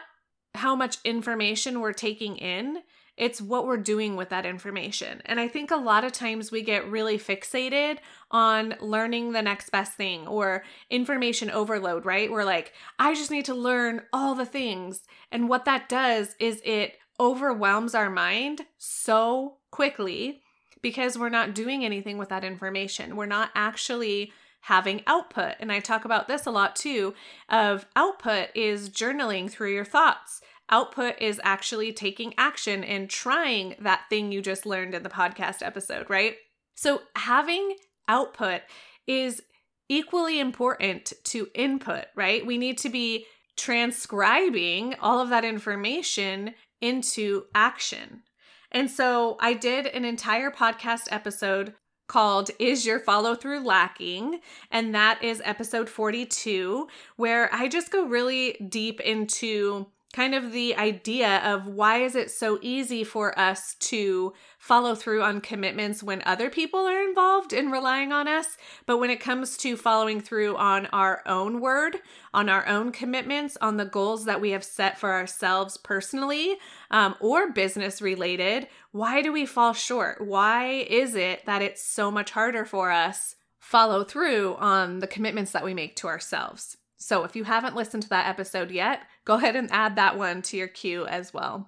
how 0.55 0.75
much 0.75 0.97
information 1.03 1.79
we're 1.79 1.93
taking 1.93 2.37
in, 2.37 2.83
it's 3.17 3.41
what 3.41 3.67
we're 3.67 3.77
doing 3.77 4.15
with 4.15 4.29
that 4.29 4.45
information. 4.45 5.21
And 5.25 5.39
I 5.39 5.47
think 5.47 5.69
a 5.69 5.75
lot 5.75 6.03
of 6.03 6.11
times 6.11 6.51
we 6.51 6.61
get 6.63 6.89
really 6.89 7.17
fixated 7.17 7.97
on 8.31 8.75
learning 8.81 9.31
the 9.31 9.41
next 9.41 9.69
best 9.69 9.93
thing 9.93 10.27
or 10.27 10.63
information 10.89 11.51
overload, 11.51 12.05
right? 12.05 12.31
We're 12.31 12.45
like, 12.45 12.73
I 12.97 13.13
just 13.13 13.31
need 13.31 13.45
to 13.45 13.53
learn 13.53 14.01
all 14.11 14.33
the 14.33 14.45
things. 14.45 15.03
And 15.31 15.49
what 15.49 15.65
that 15.65 15.89
does 15.89 16.35
is 16.39 16.61
it 16.65 16.97
overwhelms 17.19 17.93
our 17.93 18.09
mind 18.09 18.61
so 18.77 19.57
quickly 19.69 20.41
because 20.81 21.17
we're 21.17 21.29
not 21.29 21.53
doing 21.53 21.85
anything 21.85 22.17
with 22.17 22.29
that 22.29 22.43
information. 22.43 23.15
We're 23.15 23.27
not 23.27 23.51
actually 23.53 24.31
having 24.61 25.01
output. 25.07 25.55
And 25.59 25.71
I 25.71 25.79
talk 25.79 26.05
about 26.05 26.27
this 26.27 26.45
a 26.45 26.51
lot 26.51 26.75
too 26.75 27.13
of 27.49 27.85
output 27.95 28.49
is 28.55 28.89
journaling 28.89 29.49
through 29.49 29.73
your 29.73 29.85
thoughts. 29.85 30.41
Output 30.69 31.15
is 31.19 31.41
actually 31.43 31.91
taking 31.91 32.33
action 32.37 32.83
and 32.83 33.09
trying 33.09 33.75
that 33.79 34.03
thing 34.09 34.31
you 34.31 34.41
just 34.41 34.65
learned 34.65 34.93
in 34.93 35.03
the 35.03 35.09
podcast 35.09 35.61
episode, 35.61 36.09
right? 36.09 36.35
So 36.75 37.01
having 37.15 37.75
output 38.07 38.61
is 39.07 39.41
equally 39.89 40.39
important 40.39 41.11
to 41.25 41.49
input, 41.53 42.05
right? 42.15 42.45
We 42.45 42.57
need 42.57 42.77
to 42.79 42.89
be 42.89 43.25
transcribing 43.57 44.95
all 45.01 45.19
of 45.19 45.29
that 45.29 45.43
information 45.43 46.53
into 46.79 47.43
action. 47.53 48.23
And 48.71 48.89
so 48.89 49.35
I 49.41 49.53
did 49.53 49.85
an 49.87 50.05
entire 50.05 50.49
podcast 50.49 51.07
episode 51.11 51.73
called 52.11 52.51
Is 52.59 52.85
Your 52.85 52.99
Follow 52.99 53.35
Through 53.35 53.61
Lacking? 53.61 54.41
And 54.69 54.93
that 54.93 55.23
is 55.23 55.41
episode 55.45 55.87
42, 55.87 56.89
where 57.15 57.49
I 57.53 57.69
just 57.69 57.89
go 57.89 58.05
really 58.05 58.57
deep 58.67 58.99
into 58.99 59.87
kind 60.11 60.35
of 60.35 60.51
the 60.51 60.75
idea 60.75 61.37
of 61.39 61.67
why 61.67 61.97
is 61.97 62.15
it 62.15 62.29
so 62.29 62.59
easy 62.61 63.03
for 63.03 63.37
us 63.39 63.75
to 63.75 64.33
follow 64.57 64.93
through 64.93 65.23
on 65.23 65.41
commitments 65.41 66.03
when 66.03 66.21
other 66.25 66.49
people 66.49 66.81
are 66.81 67.01
involved 67.01 67.53
in 67.53 67.71
relying 67.71 68.11
on 68.11 68.27
us. 68.27 68.57
But 68.85 68.97
when 68.97 69.09
it 69.09 69.19
comes 69.19 69.57
to 69.57 69.77
following 69.77 70.21
through 70.21 70.55
on 70.57 70.87
our 70.87 71.21
own 71.25 71.61
word 71.61 71.97
on 72.33 72.49
our 72.49 72.67
own 72.67 72.91
commitments 72.91 73.57
on 73.61 73.77
the 73.77 73.85
goals 73.85 74.25
that 74.25 74.41
we 74.41 74.51
have 74.51 74.63
set 74.63 74.97
for 74.97 75.11
ourselves 75.11 75.77
personally 75.77 76.57
um, 76.89 77.15
or 77.19 77.51
business 77.51 78.01
related 78.01 78.67
why 78.91 79.21
do 79.21 79.31
we 79.31 79.45
fall 79.45 79.73
short? 79.73 80.19
Why 80.19 80.85
is 80.89 81.15
it 81.15 81.45
that 81.45 81.61
it's 81.61 81.81
so 81.81 82.11
much 82.11 82.31
harder 82.31 82.65
for 82.65 82.91
us 82.91 83.35
follow 83.59 84.03
through 84.03 84.55
on 84.55 84.99
the 84.99 85.07
commitments 85.07 85.51
that 85.51 85.63
we 85.63 85.73
make 85.73 85.95
to 85.95 86.07
ourselves 86.07 86.75
so 87.01 87.23
if 87.23 87.35
you 87.35 87.43
haven't 87.43 87.75
listened 87.75 88.03
to 88.03 88.09
that 88.09 88.27
episode 88.27 88.69
yet, 88.69 89.01
go 89.25 89.33
ahead 89.33 89.55
and 89.55 89.71
add 89.71 89.95
that 89.95 90.19
one 90.19 90.43
to 90.43 90.57
your 90.57 90.67
queue 90.67 91.07
as 91.07 91.33
well. 91.33 91.67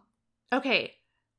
Okay, 0.54 0.94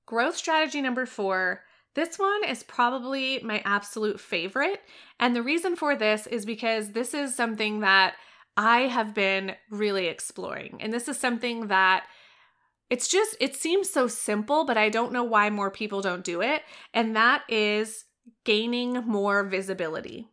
growth 0.04 0.36
strategy 0.36 0.82
number 0.82 1.06
four. 1.06 1.62
This 1.94 2.18
one 2.18 2.42
is 2.42 2.64
probably 2.64 3.38
my 3.44 3.62
absolute 3.64 4.18
favorite. 4.18 4.80
And 5.20 5.36
the 5.36 5.44
reason 5.44 5.76
for 5.76 5.94
this 5.94 6.26
is 6.26 6.44
because 6.44 6.90
this 6.90 7.14
is 7.14 7.36
something 7.36 7.80
that 7.80 8.14
I 8.56 8.80
have 8.80 9.14
been 9.14 9.54
really 9.70 10.08
exploring. 10.08 10.78
And 10.80 10.92
this 10.92 11.06
is 11.06 11.16
something 11.16 11.68
that 11.68 12.04
it's 12.90 13.06
just, 13.06 13.36
it 13.38 13.54
seems 13.54 13.88
so 13.90 14.08
simple, 14.08 14.64
but 14.64 14.76
I 14.76 14.88
don't 14.88 15.12
know 15.12 15.22
why 15.22 15.50
more 15.50 15.70
people 15.70 16.02
don't 16.02 16.24
do 16.24 16.42
it. 16.42 16.62
And 16.92 17.14
that 17.14 17.42
is 17.48 18.06
gaining 18.44 18.94
more 19.06 19.44
visibility. 19.44 20.28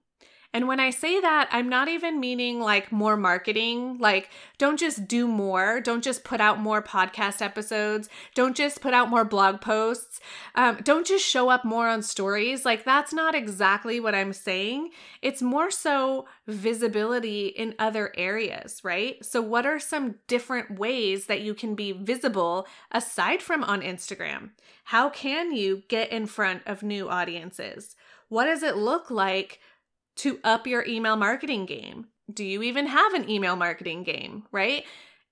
And 0.53 0.67
when 0.67 0.79
I 0.81 0.89
say 0.89 1.19
that, 1.21 1.47
I'm 1.51 1.69
not 1.69 1.87
even 1.87 2.19
meaning 2.19 2.59
like 2.59 2.91
more 2.91 3.15
marketing. 3.15 3.97
Like, 3.99 4.29
don't 4.57 4.77
just 4.77 5.07
do 5.07 5.27
more. 5.27 5.79
Don't 5.79 6.03
just 6.03 6.25
put 6.25 6.41
out 6.41 6.59
more 6.59 6.81
podcast 6.81 7.41
episodes. 7.41 8.09
Don't 8.35 8.55
just 8.55 8.81
put 8.81 8.93
out 8.93 9.09
more 9.09 9.23
blog 9.23 9.61
posts. 9.61 10.19
Um, 10.55 10.79
don't 10.83 11.07
just 11.07 11.25
show 11.25 11.49
up 11.49 11.63
more 11.63 11.87
on 11.87 12.03
stories. 12.03 12.65
Like, 12.65 12.83
that's 12.83 13.13
not 13.13 13.33
exactly 13.33 13.99
what 13.99 14.13
I'm 14.13 14.33
saying. 14.33 14.89
It's 15.21 15.41
more 15.41 15.71
so 15.71 16.27
visibility 16.47 17.47
in 17.47 17.75
other 17.79 18.11
areas, 18.17 18.81
right? 18.83 19.23
So, 19.23 19.41
what 19.41 19.65
are 19.65 19.79
some 19.79 20.15
different 20.27 20.77
ways 20.77 21.27
that 21.27 21.41
you 21.41 21.53
can 21.53 21.75
be 21.75 21.93
visible 21.93 22.67
aside 22.91 23.41
from 23.41 23.63
on 23.63 23.81
Instagram? 23.81 24.49
How 24.85 25.09
can 25.09 25.53
you 25.53 25.83
get 25.87 26.11
in 26.11 26.25
front 26.25 26.63
of 26.65 26.83
new 26.83 27.07
audiences? 27.07 27.95
What 28.27 28.45
does 28.45 28.63
it 28.63 28.77
look 28.77 29.11
like? 29.11 29.59
To 30.17 30.39
up 30.43 30.67
your 30.67 30.85
email 30.85 31.15
marketing 31.15 31.65
game. 31.65 32.07
Do 32.31 32.43
you 32.43 32.63
even 32.63 32.87
have 32.87 33.13
an 33.13 33.29
email 33.29 33.55
marketing 33.55 34.03
game, 34.03 34.43
right? 34.51 34.83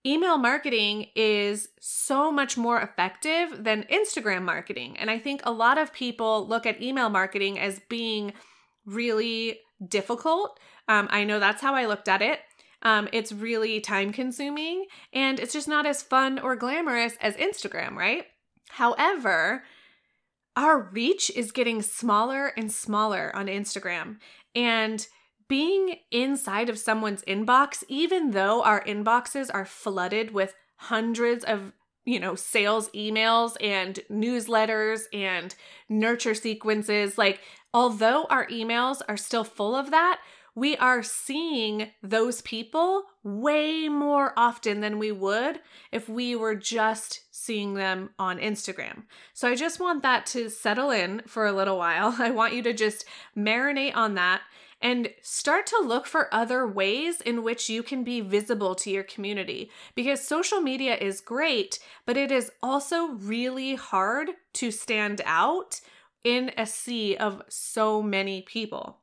Email 0.06 0.38
marketing 0.38 1.08
is 1.16 1.70
so 1.80 2.32
much 2.32 2.58
more 2.58 2.80
effective 2.80 3.64
than 3.64 3.84
Instagram 3.92 4.44
marketing. 4.44 4.98
And 4.98 5.12
I 5.12 5.20
think 5.20 5.42
a 5.44 5.52
lot 5.52 5.78
of 5.78 5.94
people 5.94 6.48
look 6.48 6.66
at 6.66 6.82
email 6.82 7.10
marketing 7.10 7.60
as 7.60 7.82
being 7.90 8.34
really 8.86 9.60
difficult. 9.86 10.60
Um, 10.88 11.08
I 11.12 11.26
know 11.26 11.40
that's 11.40 11.62
how 11.62 11.76
I 11.76 11.86
looked 11.86 12.08
at 12.08 12.22
it. 12.22 12.40
Um, 12.82 13.10
it's 13.12 13.34
really 13.34 13.82
time 13.82 14.14
consuming 14.14 14.86
and 15.12 15.40
it's 15.40 15.52
just 15.52 15.68
not 15.68 15.86
as 15.86 16.02
fun 16.02 16.40
or 16.40 16.56
glamorous 16.56 17.16
as 17.20 17.36
Instagram, 17.36 17.96
right? 17.96 18.26
However, 18.70 19.64
our 20.56 20.90
reach 20.92 21.30
is 21.36 21.52
getting 21.52 21.82
smaller 21.82 22.48
and 22.58 22.72
smaller 22.72 23.36
on 23.36 23.48
Instagram. 23.48 24.18
And 24.56 25.06
being 25.48 25.98
inside 26.12 26.70
of 26.70 26.78
someone's 26.78 27.24
inbox, 27.24 27.84
even 27.88 28.32
though 28.32 28.62
our 28.64 28.84
inboxes 28.84 29.50
are 29.54 29.66
flooded 29.66 30.32
with 30.32 30.56
hundreds 30.76 31.44
of 31.44 31.74
you 32.10 32.20
know, 32.20 32.34
sales 32.34 32.90
emails 32.90 33.56
and 33.62 34.00
newsletters 34.10 35.02
and 35.14 35.54
nurture 35.90 36.34
sequences. 36.34 37.20
Like, 37.20 37.40
although 37.72 38.26
our 38.32 38.48
emails 38.48 39.02
are 39.08 39.18
still 39.18 39.44
full 39.44 39.76
of 39.76 39.92
that, 39.92 40.20
we 40.60 40.76
are 40.76 41.02
seeing 41.02 41.90
those 42.04 42.42
people 42.42 43.04
way 43.24 43.88
more 43.88 44.34
often 44.36 44.82
than 44.82 45.00
we 45.00 45.10
would 45.10 45.62
if 45.94 46.10
we 46.10 46.36
were 46.36 46.56
just 46.56 47.22
seeing 47.32 47.76
them 47.76 48.10
on 48.20 48.38
Instagram. 48.40 49.04
So 49.34 49.48
I 49.48 49.56
just 49.56 49.80
want 49.80 50.04
that 50.04 50.26
to 50.28 50.50
settle 50.50 50.92
in 50.92 51.22
for 51.26 51.48
a 51.48 51.54
little 51.54 51.78
while. 51.78 52.14
I 52.20 52.32
want 52.32 52.54
you 52.54 52.62
to 52.64 52.74
just 52.74 53.06
marinate 53.38 53.96
on 53.96 54.16
that 54.16 54.42
and 54.82 55.10
start 55.22 55.66
to 55.68 55.82
look 55.82 56.06
for 56.06 56.34
other 56.34 56.68
ways 56.68 57.22
in 57.22 57.42
which 57.42 57.70
you 57.70 57.82
can 57.82 58.04
be 58.04 58.20
visible 58.20 58.76
to 58.76 58.92
your 58.92 59.04
community 59.04 59.72
because 59.96 60.22
social 60.22 60.60
media 60.60 60.98
is 60.98 61.22
great, 61.22 61.80
but 62.06 62.18
it 62.18 62.34
is 62.34 62.52
also 62.62 63.12
really 63.14 63.76
hard 63.76 64.32
to 64.54 64.72
stand 64.72 65.22
out 65.26 65.80
in 66.26 66.52
a 66.58 66.66
sea 66.66 67.16
of 67.16 67.42
so 67.48 68.02
many 68.02 68.42
people. 68.42 69.00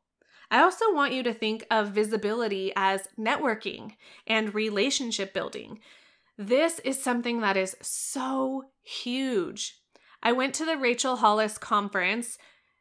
I 0.51 0.63
also 0.63 0.95
want 0.95 1.13
you 1.13 1.23
to 1.25 1.35
think 1.35 1.67
of 1.71 1.91
visibility 1.91 2.73
as 2.77 3.09
networking 3.19 3.93
and 4.27 4.55
relationship 4.55 5.35
building. 5.35 5.81
This 6.39 6.79
is 6.81 7.03
something 7.03 7.41
that 7.41 7.57
is 7.57 7.77
so 7.81 8.65
huge. 8.83 9.81
I 10.23 10.33
went 10.33 10.55
to 10.55 10.65
the 10.65 10.77
Rachel 10.77 11.17
Hollis 11.17 11.59
conference 11.59 12.39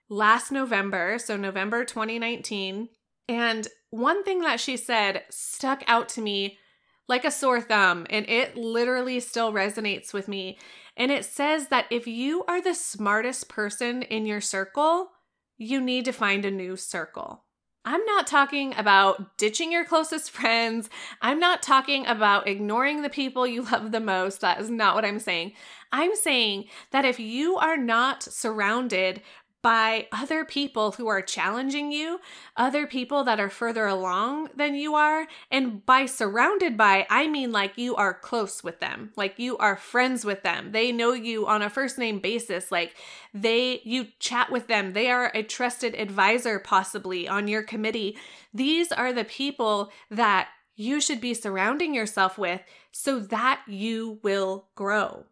last 0.09 0.51
November, 0.51 1.17
so 1.17 1.37
November 1.37 1.85
2019. 1.85 2.89
And 3.27 3.67
one 3.89 4.23
thing 4.23 4.41
that 4.41 4.59
she 4.59 4.77
said 4.77 5.23
stuck 5.29 5.83
out 5.87 6.09
to 6.09 6.21
me 6.21 6.59
like 7.07 7.23
a 7.23 7.31
sore 7.31 7.61
thumb, 7.61 8.07
and 8.09 8.27
it 8.27 8.57
literally 8.57 9.19
still 9.19 9.53
resonates 9.53 10.11
with 10.11 10.27
me. 10.27 10.57
And 10.97 11.11
it 11.11 11.23
says 11.23 11.67
that 11.67 11.85
if 11.91 12.07
you 12.07 12.43
are 12.47 12.61
the 12.61 12.73
smartest 12.73 13.47
person 13.47 14.01
in 14.01 14.25
your 14.25 14.41
circle, 14.41 15.11
you 15.57 15.81
need 15.81 16.05
to 16.05 16.11
find 16.11 16.45
a 16.45 16.51
new 16.51 16.75
circle. 16.75 17.44
I'm 17.87 18.03
not 18.05 18.25
talking 18.25 18.73
about 18.75 19.37
ditching 19.37 19.71
your 19.71 19.85
closest 19.85 20.31
friends. 20.31 20.89
I'm 21.21 21.39
not 21.39 21.61
talking 21.61 22.05
about 22.07 22.47
ignoring 22.47 23.03
the 23.03 23.09
people 23.09 23.45
you 23.45 23.61
love 23.71 23.91
the 23.91 23.99
most. 23.99 24.41
That 24.41 24.59
is 24.59 24.69
not 24.69 24.95
what 24.95 25.05
I'm 25.05 25.19
saying. 25.19 25.53
I'm 25.91 26.15
saying 26.15 26.65
that 26.91 27.05
if 27.05 27.19
you 27.19 27.57
are 27.57 27.77
not 27.77 28.23
surrounded 28.23 29.21
by 29.65 30.07
other 30.11 30.45
people 30.45 30.91
who 30.91 31.07
are 31.07 31.23
challenging 31.23 31.91
you, 31.91 32.19
other 32.55 32.85
people 32.85 33.23
that 33.23 33.39
are 33.39 33.49
further 33.49 33.87
along 33.87 34.47
than 34.55 34.75
you 34.75 34.93
are. 34.93 35.25
And 35.49 35.83
by 35.83 36.05
surrounded 36.05 36.77
by, 36.77 37.07
I 37.09 37.25
mean 37.25 37.51
like 37.51 37.75
you 37.75 37.95
are 37.95 38.13
close 38.13 38.63
with 38.63 38.79
them, 38.79 39.11
like 39.15 39.39
you 39.39 39.57
are 39.57 39.75
friends 39.75 40.23
with 40.23 40.43
them. 40.43 40.71
They 40.71 40.91
know 40.91 41.13
you 41.13 41.47
on 41.47 41.63
a 41.63 41.69
first 41.71 41.97
name 41.97 42.19
basis, 42.19 42.71
like 42.71 42.95
they, 43.33 43.81
you 43.83 44.09
chat 44.19 44.51
with 44.51 44.67
them. 44.67 44.93
They 44.93 45.09
are 45.09 45.31
a 45.33 45.41
trusted 45.41 45.95
advisor, 45.95 46.59
possibly 46.59 47.27
on 47.27 47.47
your 47.47 47.63
committee. 47.63 48.19
These 48.53 48.91
are 48.91 49.13
the 49.13 49.25
people 49.25 49.89
that 50.11 50.49
you 50.75 51.01
should 51.01 51.19
be 51.19 51.33
surrounding 51.33 51.95
yourself 51.95 52.37
with 52.37 52.61
so 52.91 53.19
that 53.19 53.61
you 53.65 54.19
will 54.21 54.67
grow. 54.75 55.25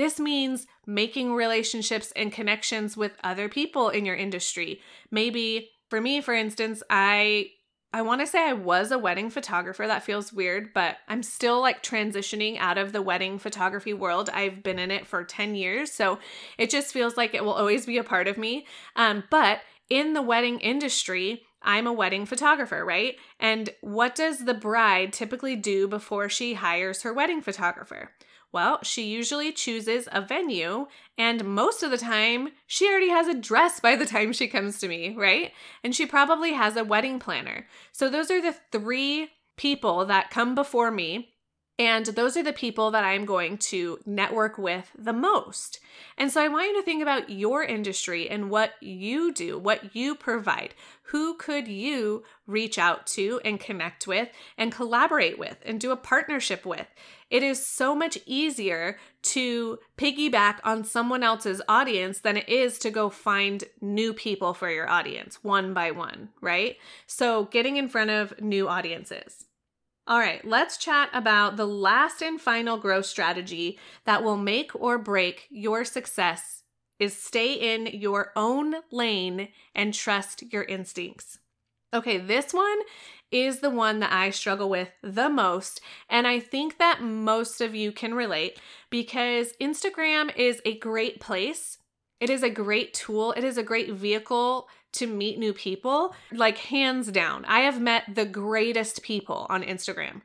This 0.00 0.18
means 0.18 0.66
making 0.86 1.34
relationships 1.34 2.10
and 2.16 2.32
connections 2.32 2.96
with 2.96 3.12
other 3.22 3.50
people 3.50 3.90
in 3.90 4.06
your 4.06 4.16
industry. 4.16 4.80
Maybe 5.10 5.72
for 5.90 6.00
me, 6.00 6.22
for 6.22 6.32
instance, 6.32 6.82
I 6.88 7.50
I 7.92 8.00
want 8.00 8.22
to 8.22 8.26
say 8.26 8.48
I 8.48 8.54
was 8.54 8.92
a 8.92 8.98
wedding 8.98 9.28
photographer. 9.28 9.86
That 9.86 10.02
feels 10.02 10.32
weird, 10.32 10.72
but 10.72 10.96
I'm 11.06 11.22
still 11.22 11.60
like 11.60 11.82
transitioning 11.82 12.56
out 12.56 12.78
of 12.78 12.94
the 12.94 13.02
wedding 13.02 13.38
photography 13.38 13.92
world. 13.92 14.30
I've 14.32 14.62
been 14.62 14.78
in 14.78 14.90
it 14.90 15.06
for 15.06 15.22
10 15.22 15.54
years, 15.54 15.92
so 15.92 16.18
it 16.56 16.70
just 16.70 16.94
feels 16.94 17.18
like 17.18 17.34
it 17.34 17.44
will 17.44 17.52
always 17.52 17.84
be 17.84 17.98
a 17.98 18.02
part 18.02 18.26
of 18.26 18.38
me. 18.38 18.66
Um, 18.96 19.24
but 19.28 19.60
in 19.90 20.14
the 20.14 20.22
wedding 20.22 20.60
industry, 20.60 21.42
I'm 21.60 21.86
a 21.86 21.92
wedding 21.92 22.24
photographer, 22.24 22.86
right? 22.86 23.16
And 23.38 23.68
what 23.82 24.14
does 24.14 24.46
the 24.46 24.54
bride 24.54 25.12
typically 25.12 25.56
do 25.56 25.86
before 25.86 26.30
she 26.30 26.54
hires 26.54 27.02
her 27.02 27.12
wedding 27.12 27.42
photographer? 27.42 28.12
Well, 28.52 28.80
she 28.82 29.04
usually 29.04 29.52
chooses 29.52 30.08
a 30.10 30.20
venue, 30.20 30.86
and 31.16 31.44
most 31.44 31.82
of 31.82 31.90
the 31.90 31.98
time, 31.98 32.48
she 32.66 32.88
already 32.88 33.10
has 33.10 33.28
a 33.28 33.34
dress 33.34 33.78
by 33.78 33.94
the 33.94 34.06
time 34.06 34.32
she 34.32 34.48
comes 34.48 34.78
to 34.80 34.88
me, 34.88 35.14
right? 35.16 35.52
And 35.84 35.94
she 35.94 36.04
probably 36.04 36.54
has 36.54 36.76
a 36.76 36.84
wedding 36.84 37.20
planner. 37.20 37.66
So, 37.92 38.08
those 38.08 38.30
are 38.30 38.42
the 38.42 38.56
three 38.72 39.30
people 39.56 40.04
that 40.06 40.30
come 40.30 40.54
before 40.54 40.90
me 40.90 41.34
and 41.80 42.04
those 42.04 42.36
are 42.36 42.42
the 42.42 42.52
people 42.52 42.90
that 42.90 43.04
I'm 43.04 43.24
going 43.24 43.56
to 43.56 44.00
network 44.04 44.58
with 44.58 44.90
the 44.98 45.14
most. 45.14 45.80
And 46.18 46.30
so 46.30 46.42
I 46.42 46.48
want 46.48 46.66
you 46.68 46.76
to 46.76 46.82
think 46.82 47.00
about 47.00 47.30
your 47.30 47.64
industry 47.64 48.28
and 48.28 48.50
what 48.50 48.72
you 48.82 49.32
do, 49.32 49.58
what 49.58 49.96
you 49.96 50.14
provide. 50.14 50.74
Who 51.04 51.36
could 51.38 51.66
you 51.66 52.22
reach 52.46 52.78
out 52.78 53.06
to 53.08 53.40
and 53.46 53.58
connect 53.58 54.06
with 54.06 54.28
and 54.58 54.70
collaborate 54.70 55.38
with 55.38 55.56
and 55.64 55.80
do 55.80 55.90
a 55.90 55.96
partnership 55.96 56.66
with? 56.66 56.86
It 57.30 57.44
is 57.44 57.64
so 57.64 57.94
much 57.94 58.18
easier 58.26 58.98
to 59.22 59.78
piggyback 59.96 60.58
on 60.64 60.82
someone 60.84 61.22
else's 61.22 61.62
audience 61.68 62.20
than 62.20 62.36
it 62.36 62.48
is 62.48 62.78
to 62.80 62.90
go 62.90 63.08
find 63.08 63.64
new 63.80 64.12
people 64.12 64.52
for 64.52 64.68
your 64.68 64.90
audience 64.90 65.42
one 65.42 65.72
by 65.72 65.92
one, 65.92 66.30
right? 66.40 66.76
So 67.06 67.44
getting 67.44 67.76
in 67.76 67.88
front 67.88 68.10
of 68.10 68.40
new 68.40 68.68
audiences. 68.68 69.46
All 70.08 70.18
right, 70.18 70.44
let's 70.44 70.76
chat 70.76 71.08
about 71.12 71.56
the 71.56 71.66
last 71.66 72.20
and 72.20 72.40
final 72.40 72.76
growth 72.78 73.06
strategy 73.06 73.78
that 74.06 74.24
will 74.24 74.36
make 74.36 74.74
or 74.74 74.98
break 74.98 75.46
your 75.50 75.84
success 75.84 76.64
is 76.98 77.16
stay 77.16 77.54
in 77.54 77.86
your 77.86 78.32
own 78.34 78.74
lane 78.90 79.48
and 79.74 79.94
trust 79.94 80.52
your 80.52 80.64
instincts. 80.64 81.38
Okay, 81.92 82.18
this 82.18 82.54
one 82.54 82.78
is 83.30 83.60
the 83.60 83.70
one 83.70 84.00
that 84.00 84.12
I 84.12 84.30
struggle 84.30 84.68
with 84.68 84.90
the 85.02 85.28
most. 85.28 85.80
And 86.08 86.26
I 86.26 86.40
think 86.40 86.78
that 86.78 87.02
most 87.02 87.60
of 87.60 87.74
you 87.74 87.92
can 87.92 88.14
relate 88.14 88.58
because 88.90 89.54
Instagram 89.60 90.34
is 90.36 90.60
a 90.64 90.78
great 90.78 91.20
place. 91.20 91.78
It 92.20 92.30
is 92.30 92.42
a 92.42 92.50
great 92.50 92.92
tool. 92.92 93.32
It 93.32 93.44
is 93.44 93.56
a 93.56 93.62
great 93.62 93.92
vehicle 93.92 94.68
to 94.92 95.06
meet 95.06 95.38
new 95.38 95.52
people, 95.52 96.14
like 96.32 96.58
hands 96.58 97.10
down. 97.12 97.44
I 97.44 97.60
have 97.60 97.80
met 97.80 98.14
the 98.14 98.26
greatest 98.26 99.02
people 99.02 99.46
on 99.48 99.62
Instagram. 99.62 100.22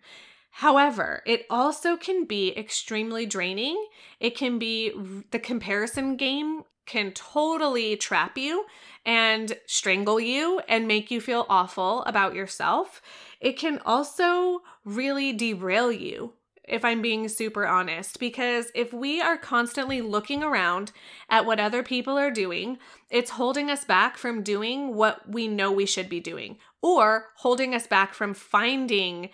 However, 0.50 1.22
it 1.26 1.46
also 1.50 1.98
can 1.98 2.26
be 2.26 2.58
extremely 2.58 3.26
draining. 3.26 3.86
It 4.20 4.36
can 4.36 4.58
be 4.58 4.92
the 5.32 5.40
comparison 5.40 6.16
game 6.16 6.64
can 6.86 7.12
totally 7.12 7.98
trap 7.98 8.38
you 8.38 8.66
and 9.06 9.58
strangle 9.68 10.20
you 10.20 10.62
and 10.68 10.88
make 10.88 11.12
you 11.12 11.22
feel 11.22 11.46
awful 11.50 12.04
about 12.04 12.34
yourself. 12.34 13.02
It 13.40 13.54
can 13.54 13.80
also 13.86 14.62
really 14.84 15.32
derail 15.34 15.92
you 15.92 16.34
if 16.68 16.84
I'm 16.84 17.02
being 17.02 17.28
super 17.30 17.68
honest, 17.68 18.20
because 18.20 18.72
if 18.74 18.92
we 18.92 19.22
are 19.22 19.38
constantly 19.38 20.02
looking 20.02 20.44
around 20.44 20.92
at 21.30 21.46
what 21.46 21.60
other 21.60 21.84
people 21.84 22.18
are 22.18 22.32
doing, 22.32 22.80
it's 23.10 23.32
holding 23.32 23.70
us 23.70 23.86
back 23.86 24.18
from 24.18 24.42
doing 24.42 24.96
what 24.96 25.30
we 25.30 25.48
know 25.48 25.72
we 25.72 25.86
should 25.86 26.10
be 26.10 26.20
doing 26.20 26.58
or 26.82 27.28
holding 27.38 27.76
us 27.76 27.88
back 27.88 28.14
from 28.14 28.34
finding 28.34 29.30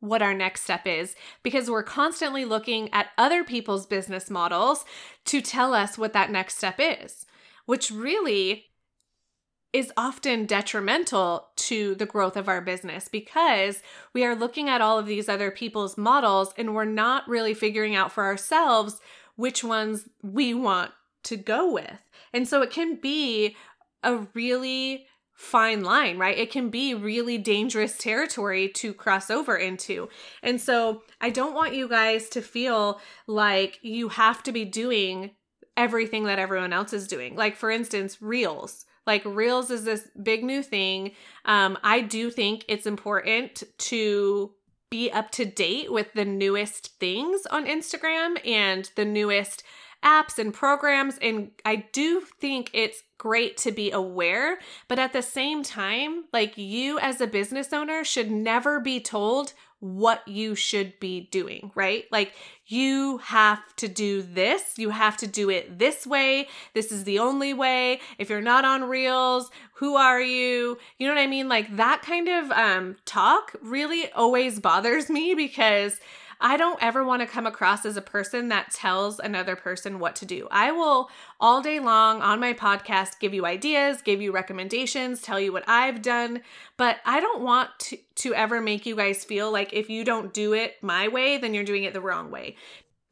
what 0.00 0.22
our 0.22 0.34
next 0.34 0.62
step 0.62 0.86
is 0.86 1.16
because 1.42 1.70
we're 1.70 1.82
constantly 1.82 2.44
looking 2.44 2.92
at 2.92 3.08
other 3.16 3.42
people's 3.42 3.86
business 3.86 4.28
models 4.28 4.84
to 5.24 5.40
tell 5.40 5.72
us 5.72 5.96
what 5.96 6.12
that 6.12 6.30
next 6.30 6.58
step 6.58 6.76
is, 6.78 7.24
which 7.64 7.90
really 7.90 8.66
is 9.76 9.92
often 9.94 10.46
detrimental 10.46 11.48
to 11.54 11.94
the 11.96 12.06
growth 12.06 12.34
of 12.34 12.48
our 12.48 12.62
business 12.62 13.08
because 13.08 13.82
we 14.14 14.24
are 14.24 14.34
looking 14.34 14.70
at 14.70 14.80
all 14.80 14.98
of 14.98 15.04
these 15.04 15.28
other 15.28 15.50
people's 15.50 15.98
models 15.98 16.54
and 16.56 16.74
we're 16.74 16.86
not 16.86 17.28
really 17.28 17.52
figuring 17.52 17.94
out 17.94 18.10
for 18.10 18.24
ourselves 18.24 19.02
which 19.34 19.62
ones 19.62 20.08
we 20.22 20.54
want 20.54 20.92
to 21.24 21.36
go 21.36 21.70
with. 21.70 22.00
And 22.32 22.48
so 22.48 22.62
it 22.62 22.70
can 22.70 22.96
be 22.96 23.54
a 24.02 24.26
really 24.32 25.08
fine 25.34 25.84
line, 25.84 26.16
right? 26.16 26.38
It 26.38 26.50
can 26.50 26.70
be 26.70 26.94
really 26.94 27.36
dangerous 27.36 27.98
territory 27.98 28.70
to 28.76 28.94
cross 28.94 29.30
over 29.30 29.56
into. 29.56 30.08
And 30.42 30.58
so 30.58 31.02
I 31.20 31.28
don't 31.28 31.54
want 31.54 31.74
you 31.74 31.86
guys 31.86 32.30
to 32.30 32.40
feel 32.40 32.98
like 33.26 33.78
you 33.82 34.08
have 34.08 34.42
to 34.44 34.52
be 34.52 34.64
doing 34.64 35.32
everything 35.76 36.24
that 36.24 36.38
everyone 36.38 36.72
else 36.72 36.94
is 36.94 37.06
doing. 37.06 37.36
Like, 37.36 37.56
for 37.56 37.70
instance, 37.70 38.22
Reels 38.22 38.85
like 39.06 39.24
Reels 39.24 39.70
is 39.70 39.84
this 39.84 40.08
big 40.20 40.42
new 40.44 40.62
thing. 40.62 41.12
Um, 41.44 41.78
I 41.82 42.00
do 42.00 42.30
think 42.30 42.64
it's 42.68 42.86
important 42.86 43.62
to 43.78 44.52
be 44.90 45.10
up 45.10 45.30
to 45.32 45.44
date 45.44 45.92
with 45.92 46.12
the 46.12 46.24
newest 46.24 46.98
things 46.98 47.46
on 47.50 47.66
Instagram 47.66 48.44
and 48.46 48.90
the 48.96 49.04
newest 49.04 49.62
apps 50.04 50.38
and 50.38 50.54
programs. 50.54 51.18
And 51.18 51.50
I 51.64 51.76
do 51.92 52.20
think 52.20 52.70
it's 52.72 53.02
great 53.18 53.56
to 53.58 53.72
be 53.72 53.90
aware, 53.90 54.58
but 54.88 54.98
at 54.98 55.12
the 55.12 55.22
same 55.22 55.62
time, 55.62 56.24
like 56.32 56.56
you 56.56 56.98
as 56.98 57.20
a 57.20 57.26
business 57.26 57.72
owner 57.72 58.04
should 58.04 58.30
never 58.30 58.78
be 58.78 59.00
told 59.00 59.54
what 59.80 60.26
you 60.26 60.54
should 60.54 60.98
be 61.00 61.28
doing, 61.30 61.70
right? 61.74 62.04
Like 62.10 62.32
you 62.66 63.18
have 63.18 63.60
to 63.76 63.88
do 63.88 64.22
this, 64.22 64.78
you 64.78 64.90
have 64.90 65.16
to 65.18 65.26
do 65.26 65.50
it 65.50 65.78
this 65.78 66.06
way. 66.06 66.48
This 66.74 66.90
is 66.90 67.04
the 67.04 67.18
only 67.18 67.52
way. 67.52 68.00
If 68.18 68.30
you're 68.30 68.40
not 68.40 68.64
on 68.64 68.84
Reels, 68.84 69.50
who 69.74 69.96
are 69.96 70.20
you? 70.20 70.78
You 70.98 71.06
know 71.06 71.14
what 71.14 71.20
I 71.20 71.26
mean? 71.26 71.48
Like 71.48 71.76
that 71.76 72.02
kind 72.02 72.28
of 72.28 72.50
um 72.52 72.96
talk 73.04 73.52
really 73.62 74.10
always 74.12 74.60
bothers 74.60 75.10
me 75.10 75.34
because 75.34 76.00
I 76.40 76.56
don't 76.56 76.82
ever 76.82 77.04
want 77.04 77.22
to 77.22 77.26
come 77.26 77.46
across 77.46 77.84
as 77.86 77.96
a 77.96 78.02
person 78.02 78.48
that 78.48 78.70
tells 78.70 79.18
another 79.18 79.56
person 79.56 79.98
what 79.98 80.16
to 80.16 80.26
do. 80.26 80.48
I 80.50 80.72
will 80.72 81.10
all 81.40 81.62
day 81.62 81.80
long 81.80 82.20
on 82.22 82.40
my 82.40 82.52
podcast 82.52 83.18
give 83.20 83.34
you 83.34 83.46
ideas, 83.46 84.02
give 84.02 84.20
you 84.20 84.32
recommendations, 84.32 85.22
tell 85.22 85.40
you 85.40 85.52
what 85.52 85.68
I've 85.68 86.02
done, 86.02 86.42
but 86.76 86.98
I 87.04 87.20
don't 87.20 87.42
want 87.42 87.70
to, 87.80 87.98
to 88.16 88.34
ever 88.34 88.60
make 88.60 88.86
you 88.86 88.96
guys 88.96 89.24
feel 89.24 89.50
like 89.50 89.72
if 89.72 89.88
you 89.88 90.04
don't 90.04 90.34
do 90.34 90.52
it 90.52 90.76
my 90.82 91.08
way, 91.08 91.38
then 91.38 91.54
you're 91.54 91.64
doing 91.64 91.84
it 91.84 91.92
the 91.92 92.00
wrong 92.00 92.30
way 92.30 92.56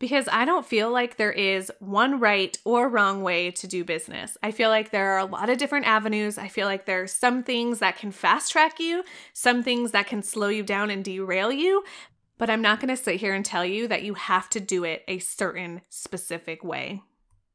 because 0.04 0.28
I 0.30 0.44
don't 0.44 0.66
feel 0.66 0.90
like 0.90 1.16
there 1.16 1.32
is 1.32 1.72
one 1.78 2.20
right 2.20 2.58
or 2.66 2.90
wrong 2.90 3.22
way 3.22 3.50
to 3.52 3.66
do 3.66 3.84
business. 3.84 4.36
I 4.42 4.50
feel 4.50 4.68
like 4.68 4.90
there 4.90 5.12
are 5.12 5.18
a 5.18 5.24
lot 5.24 5.48
of 5.48 5.56
different 5.56 5.86
avenues. 5.86 6.36
I 6.36 6.48
feel 6.48 6.66
like 6.66 6.84
there 6.84 7.02
are 7.02 7.06
some 7.06 7.42
things 7.42 7.78
that 7.78 7.96
can 7.96 8.10
fast 8.10 8.52
track 8.52 8.78
you, 8.78 9.04
some 9.32 9.62
things 9.62 9.92
that 9.92 10.06
can 10.06 10.22
slow 10.22 10.48
you 10.48 10.62
down 10.62 10.90
and 10.90 11.02
derail 11.02 11.50
you, 11.50 11.84
but 12.38 12.50
I'm 12.50 12.62
not 12.62 12.80
going 12.80 12.94
to 12.94 13.02
sit 13.02 13.16
here 13.16 13.34
and 13.34 13.44
tell 13.44 13.64
you 13.64 13.88
that 13.88 14.02
you 14.02 14.14
have 14.14 14.48
to 14.50 14.60
do 14.60 14.84
it 14.84 15.04
a 15.08 15.18
certain 15.18 15.82
specific 15.88 16.64
way. 16.64 17.02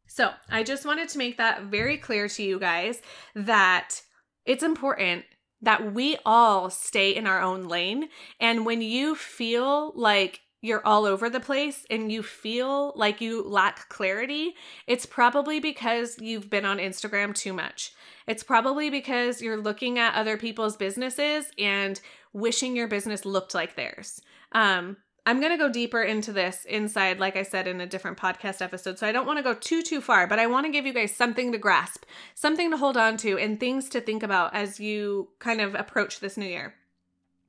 So, 0.08 0.32
I 0.50 0.64
just 0.64 0.86
wanted 0.86 1.10
to 1.10 1.18
make 1.20 1.38
that 1.38 1.64
very 1.64 1.98
clear 1.98 2.28
to 2.28 2.44
you 2.44 2.60
guys 2.60 3.02
that 3.36 4.02
it's 4.46 4.64
important 4.64 5.26
that 5.62 5.94
we 5.94 6.18
all 6.26 6.70
stay 6.70 7.16
in 7.16 7.28
our 7.28 7.42
own 7.42 7.66
lane. 7.66 8.10
And 8.40 8.66
when 8.66 8.82
you 8.82 9.16
feel 9.16 9.92
like 9.96 10.42
you're 10.62 10.86
all 10.86 11.06
over 11.06 11.30
the 11.30 11.40
place 11.40 11.86
and 11.90 12.12
you 12.12 12.22
feel 12.22 12.92
like 12.96 13.22
you 13.22 13.44
lack 13.44 13.88
clarity, 13.90 14.56
it's 14.88 15.06
probably 15.06 15.60
because 15.60 16.18
you've 16.20 16.50
been 16.50 16.66
on 16.66 16.78
Instagram 16.78 17.34
too 17.34 17.54
much. 17.54 17.94
It's 18.28 18.44
probably 18.44 18.90
because 18.90 19.42
you're 19.42 19.62
looking 19.62 19.98
at 20.00 20.16
other 20.16 20.38
people's 20.38 20.76
businesses 20.76 21.52
and 21.58 22.00
wishing 22.34 22.76
your 22.76 22.88
business 22.88 23.26
looked 23.26 23.54
like 23.54 23.76
theirs. 23.76 24.22
Um, 24.52 24.98
I'm 25.26 25.40
going 25.40 25.52
to 25.52 25.58
go 25.58 25.70
deeper 25.72 26.02
into 26.02 26.32
this 26.32 26.66
inside, 26.66 27.20
like 27.20 27.36
I 27.36 27.44
said 27.44 27.68
in 27.68 27.82
a 27.82 27.86
different 27.86 28.18
podcast 28.18 28.64
episode. 28.64 28.98
So 28.98 29.06
I 29.06 29.12
don't 29.12 29.28
want 29.28 29.38
to 29.38 29.44
go 29.44 29.54
too, 29.54 29.84
too 29.84 30.02
far, 30.02 30.26
but 30.26 30.40
I 30.40 30.48
want 30.48 30.66
to 30.66 30.72
give 30.72 30.88
you 30.88 30.94
guys 30.94 31.16
something 31.16 31.52
to 31.52 31.58
grasp, 31.58 32.06
something 32.34 32.72
to 32.72 32.78
hold 32.78 32.98
on 32.98 33.16
to, 33.18 33.38
and 33.38 33.60
things 33.60 33.90
to 33.90 34.02
think 34.02 34.24
about 34.24 34.56
as 34.56 34.80
you 34.80 35.30
kind 35.38 35.62
of 35.62 35.76
approach 35.76 36.20
this 36.20 36.36
new 36.36 36.48
year. 36.48 36.74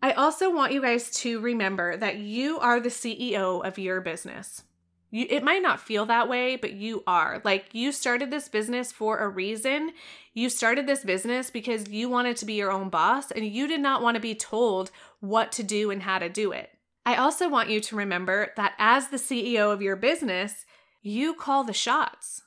I 0.02 0.12
also 0.12 0.54
want 0.54 0.72
you 0.72 0.82
guys 0.82 1.10
to 1.22 1.40
remember 1.40 1.96
that 1.96 2.18
you 2.18 2.58
are 2.58 2.80
the 2.80 2.88
CEO 2.88 3.66
of 3.66 3.78
your 3.78 4.00
business. 4.00 4.64
You, 5.10 5.26
it 5.28 5.42
might 5.42 5.62
not 5.62 5.80
feel 5.80 6.06
that 6.06 6.28
way, 6.28 6.56
but 6.56 6.72
you 6.72 7.02
are. 7.06 7.40
Like 7.44 7.66
you 7.72 7.92
started 7.92 8.30
this 8.30 8.48
business 8.48 8.92
for 8.92 9.18
a 9.18 9.28
reason. 9.28 9.92
You 10.32 10.48
started 10.48 10.86
this 10.86 11.04
business 11.04 11.50
because 11.50 11.88
you 11.88 12.08
wanted 12.08 12.36
to 12.38 12.46
be 12.46 12.54
your 12.54 12.70
own 12.70 12.88
boss 12.88 13.30
and 13.30 13.46
you 13.46 13.66
did 13.66 13.80
not 13.80 14.02
want 14.02 14.14
to 14.16 14.20
be 14.20 14.34
told 14.34 14.90
what 15.20 15.52
to 15.52 15.62
do 15.62 15.90
and 15.90 16.02
how 16.02 16.18
to 16.18 16.28
do 16.28 16.52
it. 16.52 16.70
I 17.04 17.16
also 17.16 17.48
want 17.48 17.70
you 17.70 17.80
to 17.80 17.96
remember 17.96 18.52
that 18.56 18.74
as 18.78 19.08
the 19.08 19.16
CEO 19.16 19.72
of 19.72 19.82
your 19.82 19.96
business, 19.96 20.66
you 21.02 21.34
call 21.34 21.64
the 21.64 21.72
shots. 21.72 22.42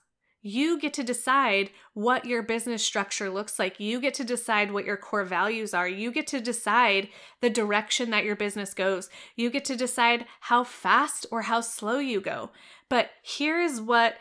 You 0.46 0.78
get 0.78 0.94
to 0.96 1.04
decide 1.04 1.70
what 1.94 2.26
your 2.26 2.44
business 2.44 2.84
structure 2.84 3.30
looks 3.30 3.58
like. 3.58 3.80
You 3.80 4.02
get 4.02 4.14
to 4.16 4.26
decide 4.26 4.72
what 4.72 4.84
your 4.84 4.98
core 4.98 5.24
values 5.24 5.74
are. 5.74 5.88
You 5.88 6.12
get 6.12 6.28
to 6.28 6.42
decide 6.42 7.08
the 7.40 7.50
direction 7.50 8.10
that 8.10 8.26
your 8.26 8.36
business 8.36 8.74
goes. 8.74 9.10
You 9.38 9.50
get 9.50 9.64
to 9.66 9.78
decide 9.78 10.26
how 10.42 10.66
fast 10.66 11.26
or 11.32 11.44
how 11.44 11.62
slow 11.62 12.00
you 12.00 12.20
go. 12.20 12.52
But 12.90 13.10
here's 13.24 13.80
what 13.80 14.18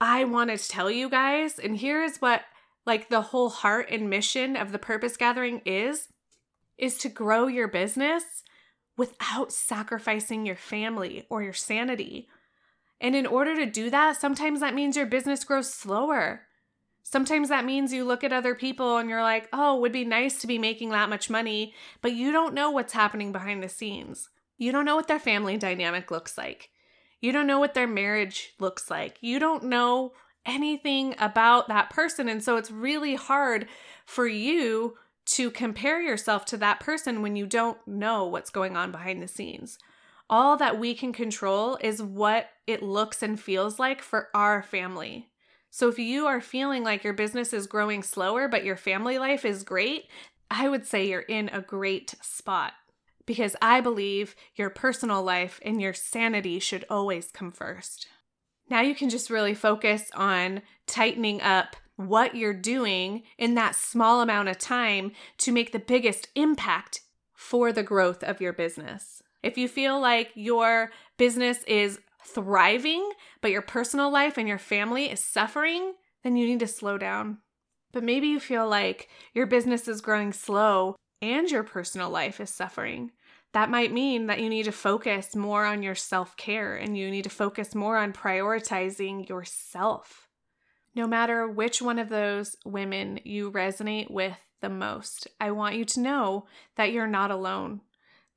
I 0.00 0.24
wanted 0.24 0.58
to 0.60 0.68
tell 0.68 0.90
you 0.90 1.10
guys, 1.10 1.58
and 1.58 1.76
here's 1.76 2.18
what 2.18 2.42
like 2.86 3.08
the 3.08 3.20
whole 3.20 3.50
heart 3.50 3.88
and 3.90 4.08
mission 4.08 4.56
of 4.56 4.72
the 4.72 4.78
purpose 4.78 5.16
gathering 5.16 5.60
is 5.66 6.08
is 6.78 6.98
to 6.98 7.08
grow 7.08 7.46
your 7.46 7.68
business 7.68 8.42
without 8.96 9.52
sacrificing 9.52 10.46
your 10.46 10.56
family 10.56 11.26
or 11.28 11.42
your 11.42 11.52
sanity. 11.52 12.28
And 13.00 13.14
in 13.14 13.26
order 13.26 13.54
to 13.56 13.66
do 13.66 13.90
that, 13.90 14.16
sometimes 14.16 14.60
that 14.60 14.74
means 14.74 14.96
your 14.96 15.06
business 15.06 15.44
grows 15.44 15.72
slower. 15.72 16.42
Sometimes 17.02 17.50
that 17.50 17.64
means 17.64 17.92
you 17.92 18.04
look 18.04 18.24
at 18.24 18.32
other 18.32 18.54
people 18.54 18.96
and 18.96 19.08
you're 19.08 19.22
like, 19.22 19.48
oh, 19.52 19.76
it 19.76 19.80
would 19.80 19.92
be 19.92 20.04
nice 20.04 20.40
to 20.40 20.46
be 20.46 20.58
making 20.58 20.90
that 20.90 21.10
much 21.10 21.30
money, 21.30 21.74
but 22.02 22.12
you 22.12 22.32
don't 22.32 22.54
know 22.54 22.70
what's 22.70 22.94
happening 22.94 23.30
behind 23.32 23.62
the 23.62 23.68
scenes. 23.68 24.28
You 24.58 24.72
don't 24.72 24.84
know 24.84 24.96
what 24.96 25.06
their 25.06 25.18
family 25.18 25.56
dynamic 25.56 26.10
looks 26.10 26.36
like. 26.36 26.70
You 27.20 27.32
don't 27.32 27.46
know 27.46 27.58
what 27.58 27.74
their 27.74 27.86
marriage 27.86 28.54
looks 28.58 28.90
like. 28.90 29.18
You 29.20 29.38
don't 29.38 29.64
know 29.64 30.12
anything 30.44 31.14
about 31.18 31.68
that 31.68 31.90
person. 31.90 32.28
And 32.28 32.42
so 32.42 32.56
it's 32.56 32.70
really 32.70 33.14
hard 33.14 33.68
for 34.04 34.26
you 34.26 34.96
to 35.26 35.50
compare 35.50 36.00
yourself 36.00 36.44
to 36.46 36.56
that 36.58 36.80
person 36.80 37.20
when 37.20 37.36
you 37.36 37.46
don't 37.46 37.78
know 37.86 38.24
what's 38.24 38.50
going 38.50 38.76
on 38.76 38.92
behind 38.92 39.22
the 39.22 39.28
scenes. 39.28 39.78
All 40.30 40.56
that 40.56 40.78
we 40.78 40.94
can 40.94 41.12
control 41.12 41.78
is 41.80 42.02
what 42.02 42.48
it 42.66 42.82
looks 42.82 43.22
and 43.22 43.38
feels 43.38 43.78
like 43.78 44.02
for 44.02 44.28
our 44.34 44.62
family. 44.62 45.28
So 45.70 45.88
if 45.88 45.98
you 45.98 46.26
are 46.26 46.40
feeling 46.40 46.82
like 46.82 47.04
your 47.04 47.12
business 47.12 47.52
is 47.52 47.66
growing 47.66 48.02
slower, 48.02 48.48
but 48.48 48.64
your 48.64 48.76
family 48.76 49.18
life 49.18 49.44
is 49.44 49.62
great, 49.62 50.04
I 50.50 50.68
would 50.68 50.86
say 50.86 51.06
you're 51.06 51.20
in 51.20 51.48
a 51.50 51.60
great 51.60 52.14
spot 52.22 52.72
because 53.26 53.56
I 53.60 53.80
believe 53.80 54.36
your 54.54 54.70
personal 54.70 55.22
life 55.22 55.60
and 55.62 55.80
your 55.80 55.92
sanity 55.92 56.60
should 56.60 56.84
always 56.88 57.30
come 57.32 57.50
first. 57.50 58.06
Now 58.70 58.80
you 58.80 58.94
can 58.94 59.10
just 59.10 59.30
really 59.30 59.54
focus 59.54 60.10
on 60.14 60.62
tightening 60.86 61.40
up 61.42 61.76
what 61.96 62.34
you're 62.34 62.54
doing 62.54 63.22
in 63.38 63.54
that 63.54 63.74
small 63.74 64.20
amount 64.20 64.48
of 64.48 64.58
time 64.58 65.12
to 65.38 65.52
make 65.52 65.72
the 65.72 65.78
biggest 65.78 66.28
impact 66.34 67.00
for 67.34 67.72
the 67.72 67.82
growth 67.82 68.22
of 68.22 68.40
your 68.40 68.52
business. 68.52 69.22
If 69.42 69.58
you 69.58 69.68
feel 69.68 70.00
like 70.00 70.30
your 70.34 70.90
business 71.16 71.62
is 71.64 72.00
thriving, 72.24 73.12
but 73.40 73.50
your 73.50 73.62
personal 73.62 74.10
life 74.10 74.36
and 74.36 74.48
your 74.48 74.58
family 74.58 75.10
is 75.10 75.20
suffering, 75.20 75.94
then 76.22 76.36
you 76.36 76.46
need 76.46 76.60
to 76.60 76.66
slow 76.66 76.98
down. 76.98 77.38
But 77.92 78.02
maybe 78.02 78.26
you 78.26 78.40
feel 78.40 78.68
like 78.68 79.08
your 79.32 79.46
business 79.46 79.88
is 79.88 80.00
growing 80.00 80.32
slow 80.32 80.96
and 81.22 81.50
your 81.50 81.62
personal 81.62 82.10
life 82.10 82.40
is 82.40 82.50
suffering. 82.50 83.12
That 83.52 83.70
might 83.70 83.92
mean 83.92 84.26
that 84.26 84.40
you 84.40 84.50
need 84.50 84.64
to 84.64 84.72
focus 84.72 85.34
more 85.34 85.64
on 85.64 85.82
your 85.82 85.94
self 85.94 86.36
care 86.36 86.76
and 86.76 86.98
you 86.98 87.10
need 87.10 87.24
to 87.24 87.30
focus 87.30 87.74
more 87.74 87.96
on 87.96 88.12
prioritizing 88.12 89.28
yourself 89.28 90.25
no 90.96 91.06
matter 91.06 91.46
which 91.46 91.82
one 91.82 91.98
of 91.98 92.08
those 92.08 92.56
women 92.64 93.20
you 93.22 93.52
resonate 93.52 94.10
with 94.10 94.38
the 94.62 94.70
most, 94.70 95.28
I 95.38 95.50
want 95.50 95.76
you 95.76 95.84
to 95.84 96.00
know 96.00 96.46
that 96.76 96.90
you're 96.90 97.06
not 97.06 97.30
alone. 97.30 97.82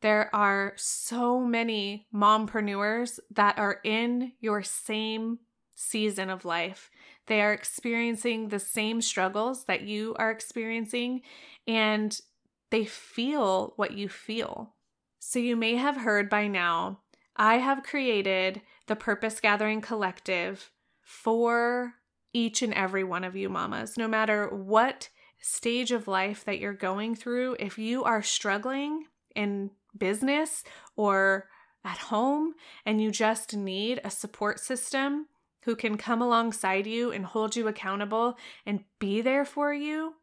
There 0.01 0.29
are 0.35 0.73
so 0.75 1.39
many 1.39 2.07
mompreneurs 2.13 3.19
that 3.31 3.57
are 3.57 3.79
in 3.85 4.33
your 4.41 4.61
same 4.61 5.39
season 5.73 6.29
of 6.29 6.43
life. 6.43 6.91
They 7.27 7.41
are 7.41 7.53
experiencing 7.53 8.49
the 8.49 8.59
same 8.59 9.01
struggles 9.01 9.63
that 9.65 9.83
you 9.83 10.15
are 10.19 10.29
experiencing, 10.29 11.21
and 11.65 12.19
they 12.71 12.83
feel 12.83 13.73
what 13.77 13.93
you 13.93 14.09
feel. 14.09 14.73
So, 15.19 15.39
you 15.39 15.55
may 15.55 15.75
have 15.75 15.97
heard 15.97 16.29
by 16.29 16.47
now, 16.47 16.99
I 17.35 17.55
have 17.59 17.83
created 17.83 18.61
the 18.87 18.95
Purpose 18.95 19.39
Gathering 19.39 19.79
Collective 19.79 20.71
for 21.01 21.93
each 22.33 22.61
and 22.61 22.73
every 22.73 23.03
one 23.03 23.23
of 23.23 23.35
you 23.35 23.49
mamas, 23.49 23.97
no 23.97 24.07
matter 24.07 24.47
what 24.47 25.09
stage 25.39 25.91
of 25.91 26.07
life 26.07 26.43
that 26.45 26.59
you're 26.59 26.73
going 26.73 27.15
through. 27.15 27.55
If 27.59 27.77
you 27.77 28.03
are 28.03 28.21
struggling 28.21 29.05
in 29.35 29.71
business 29.97 30.63
or 30.95 31.47
at 31.83 31.97
home 31.97 32.53
and 32.85 33.01
you 33.01 33.11
just 33.11 33.55
need 33.55 34.01
a 34.03 34.11
support 34.11 34.59
system 34.59 35.27
who 35.63 35.75
can 35.75 35.97
come 35.97 36.21
alongside 36.21 36.87
you 36.87 37.11
and 37.11 37.25
hold 37.25 37.55
you 37.55 37.67
accountable 37.67 38.37
and 38.65 38.83
be 38.99 39.21
there 39.21 39.45
for 39.45 39.73
you, 39.73 40.15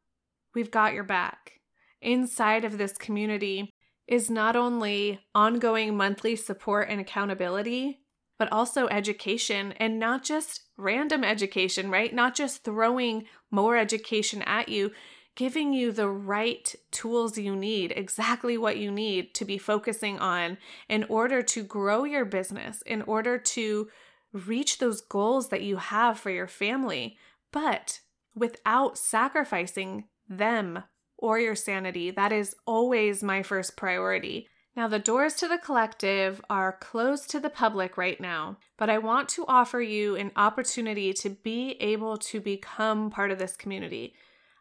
we've 0.54 0.70
got 0.70 0.94
your 0.94 1.04
back. 1.04 1.60
Inside 2.00 2.64
of 2.64 2.78
this 2.78 2.92
community 2.92 3.70
is 4.06 4.30
not 4.30 4.54
only 4.54 5.20
ongoing 5.34 5.96
monthly 5.96 6.36
support 6.36 6.88
and 6.88 7.00
accountability, 7.00 8.00
but 8.38 8.52
also 8.52 8.86
education 8.88 9.72
and 9.72 9.98
not 9.98 10.22
just 10.22 10.62
random 10.76 11.24
education, 11.24 11.90
right? 11.90 12.14
Not 12.14 12.34
just 12.34 12.64
throwing 12.64 13.24
more 13.50 13.76
education 13.76 14.42
at 14.42 14.68
you, 14.68 14.92
giving 15.34 15.72
you 15.72 15.92
the 15.92 16.08
right 16.08 16.74
tools 16.90 17.36
you 17.38 17.54
need, 17.54 17.92
exactly 17.94 18.56
what 18.56 18.78
you 18.78 18.90
need 18.90 19.34
to 19.34 19.44
be 19.44 19.58
focusing 19.58 20.18
on 20.18 20.58
in 20.88 21.04
order 21.04 21.42
to 21.42 21.62
grow 21.62 22.04
your 22.04 22.24
business, 22.24 22.82
in 22.82 23.02
order 23.02 23.38
to 23.38 23.88
reach 24.32 24.78
those 24.78 25.00
goals 25.00 25.48
that 25.48 25.62
you 25.62 25.76
have 25.76 26.18
for 26.18 26.30
your 26.30 26.48
family, 26.48 27.16
but 27.52 28.00
without 28.34 28.98
sacrificing 28.98 30.04
them 30.28 30.82
or 31.18 31.38
your 31.38 31.54
sanity. 31.54 32.10
That 32.10 32.32
is 32.32 32.54
always 32.66 33.22
my 33.22 33.42
first 33.42 33.76
priority. 33.76 34.48
Now, 34.76 34.88
the 34.88 34.98
doors 34.98 35.32
to 35.36 35.48
the 35.48 35.56
collective 35.56 36.42
are 36.50 36.70
closed 36.70 37.30
to 37.30 37.40
the 37.40 37.48
public 37.48 37.96
right 37.96 38.20
now, 38.20 38.58
but 38.76 38.90
I 38.90 38.98
want 38.98 39.30
to 39.30 39.46
offer 39.48 39.80
you 39.80 40.16
an 40.16 40.32
opportunity 40.36 41.14
to 41.14 41.30
be 41.30 41.76
able 41.80 42.18
to 42.18 42.40
become 42.40 43.10
part 43.10 43.30
of 43.30 43.38
this 43.38 43.56
community. 43.56 44.12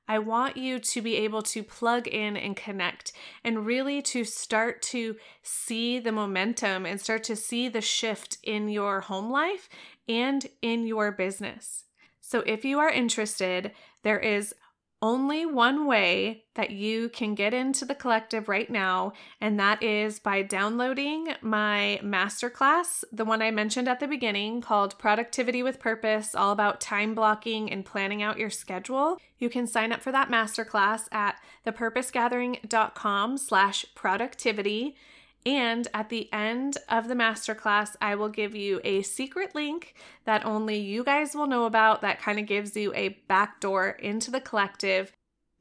I 0.08 0.20
want 0.20 0.56
you 0.56 0.80
to 0.80 1.02
be 1.02 1.18
able 1.18 1.42
to 1.42 1.64
plug 1.64 2.08
in 2.08 2.38
and 2.38 2.56
connect 2.56 3.12
and 3.44 3.66
really 3.66 4.02
to 4.04 4.24
start 4.24 4.82
to 4.84 5.18
see 5.42 6.00
the 6.00 6.14
momentum 6.14 6.86
and 6.86 7.02
start 7.02 7.24
to 7.26 7.36
see 7.36 7.68
the 7.68 7.82
shift 7.82 8.38
in 8.42 8.70
your 8.70 9.02
home 9.02 9.30
life 9.30 9.68
and 10.08 10.46
in 10.62 10.88
your 10.88 11.12
business. 11.12 11.86
So, 12.22 12.40
if 12.46 12.64
you 12.64 12.80
are 12.80 12.90
interested, 12.90 13.72
there 14.04 14.20
is 14.20 14.56
only 15.02 15.46
one 15.46 15.86
way 15.86 16.46
that 16.56 16.72
you 16.72 17.10
can 17.10 17.36
get 17.36 17.54
into 17.54 17.86
the 17.86 17.94
collective 17.96 18.48
right 18.48 18.70
now, 18.70 19.14
and 19.42 19.60
that 19.60 19.84
is 19.84 20.20
by 20.20 20.42
downloading 20.42 21.28
my 21.42 22.00
masterclass, 22.04 23.04
the 23.12 23.26
one 23.26 23.42
I 23.42 23.52
mentioned 23.52 23.88
at 23.88 24.00
the 24.00 24.08
beginning 24.08 24.62
called 24.62 24.98
Productivity 24.98 25.62
with 25.62 25.80
Purpose, 25.80 26.34
all 26.34 26.52
about 26.52 26.82
time 26.82 27.14
blocking 27.14 27.72
and 27.72 27.86
planning 27.86 28.24
out 28.24 28.40
your 28.40 28.50
schedule. 28.50 29.18
You 29.38 29.50
can 29.50 29.68
sign 29.68 29.92
up 29.92 30.02
for 30.02 30.12
that 30.12 30.30
masterclass 30.30 31.12
at 31.12 31.36
thepurposegathering.com 31.66 33.38
slash 33.38 33.86
productivity. 33.96 34.96
And 35.46 35.88
at 35.94 36.10
the 36.10 36.32
end 36.34 36.78
of 36.90 37.08
the 37.08 37.14
masterclass, 37.14 37.96
I 38.02 38.16
will 38.16 38.30
give 38.30 38.56
you 38.56 38.82
a 38.84 39.04
secret 39.04 39.54
link 39.54 39.94
that 40.26 40.46
only 40.46 40.78
you 40.78 41.04
guys 41.04 41.36
will 41.36 41.46
know 41.46 41.66
about 41.66 42.02
that 42.02 42.20
kind 42.20 42.40
of 42.40 42.48
gives 42.48 42.76
you 42.76 42.92
a 42.96 43.10
backdoor 43.28 43.90
into 43.90 44.32
the 44.32 44.42
collective. 44.42 45.12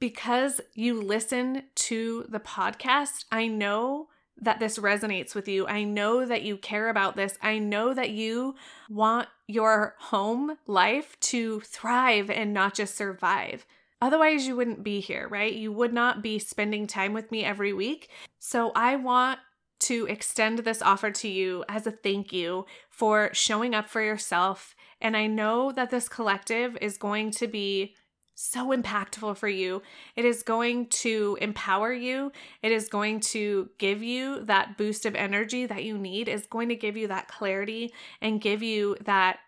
Because 0.01 0.61
you 0.75 1.01
listen 1.01 1.65
to 1.77 2.25
the 2.29 2.41
podcast, 2.41 3.27
I 3.31 3.47
know 3.47 4.09
that 4.41 4.59
this 4.59 4.79
resonates 4.79 5.35
with 5.35 5.49
you. 5.49 5.67
I 5.67 5.85
know 5.85 6.27
that 6.27 6.43
you 6.43 6.57
care 6.57 6.89
about 6.89 7.15
this. 7.15 7.39
I 7.41 7.59
know 7.59 7.95
that 7.95 8.11
you 8.11 8.57
want 8.91 9.29
your 9.47 9.95
home 9.99 10.57
life 10.67 11.19
to 11.21 11.61
thrive 11.61 12.31
and 12.31 12.53
not 12.53 12.75
just 12.75 12.97
survive. 12.97 13.65
Otherwise, 14.03 14.47
you 14.47 14.57
wouldn't 14.57 14.83
be 14.83 15.01
here, 15.01 15.29
right? 15.29 15.53
You 15.53 15.73
would 15.73 15.93
not 15.93 16.23
be 16.23 16.39
spending 16.39 16.87
time 16.87 17.13
with 17.13 17.31
me 17.31 17.45
every 17.45 17.73
week. 17.73 18.11
So, 18.39 18.73
I 18.75 18.97
want 18.97 19.39
to 19.81 20.07
extend 20.07 20.61
this 20.61 20.83
offer 20.83 21.11
to 21.11 21.29
you 21.29 21.65
as 21.69 21.87
a 21.87 21.91
thank 21.91 22.33
you 22.33 22.67
for 22.89 23.31
showing 23.33 23.75
up 23.75 23.89
for 23.89 24.03
yourself. 24.03 24.75
And 25.01 25.17
I 25.17 25.27
know 25.27 25.73
that 25.73 25.91
this 25.91 26.09
collective 26.09 26.79
is 26.81 26.97
going 26.97 27.31
to 27.33 27.47
be 27.47 27.95
so 28.35 28.71
impactful 28.71 29.37
for 29.37 29.49
you. 29.49 29.83
It 30.17 30.25
is 30.25 30.43
going 30.43 30.87
to 30.89 31.39
empower 31.41 31.93
you. 31.93 32.33
It 32.63 32.73
is 32.73 32.89
going 32.89 33.21
to 33.21 33.71
give 33.79 34.03
you 34.03 34.45
that 34.45 34.77
boost 34.77 35.07
of 35.07 35.15
energy 35.15 35.67
that 35.67 35.85
you 35.85 35.97
need, 35.97 36.29
is 36.29 36.47
going 36.47 36.69
to 36.71 36.77
give 36.77 36.97
you 36.97 37.09
that 37.09 37.29
clarity 37.29 37.93
and 38.21 38.41
give 38.41 38.63
you 38.63 38.97
that 39.03 39.39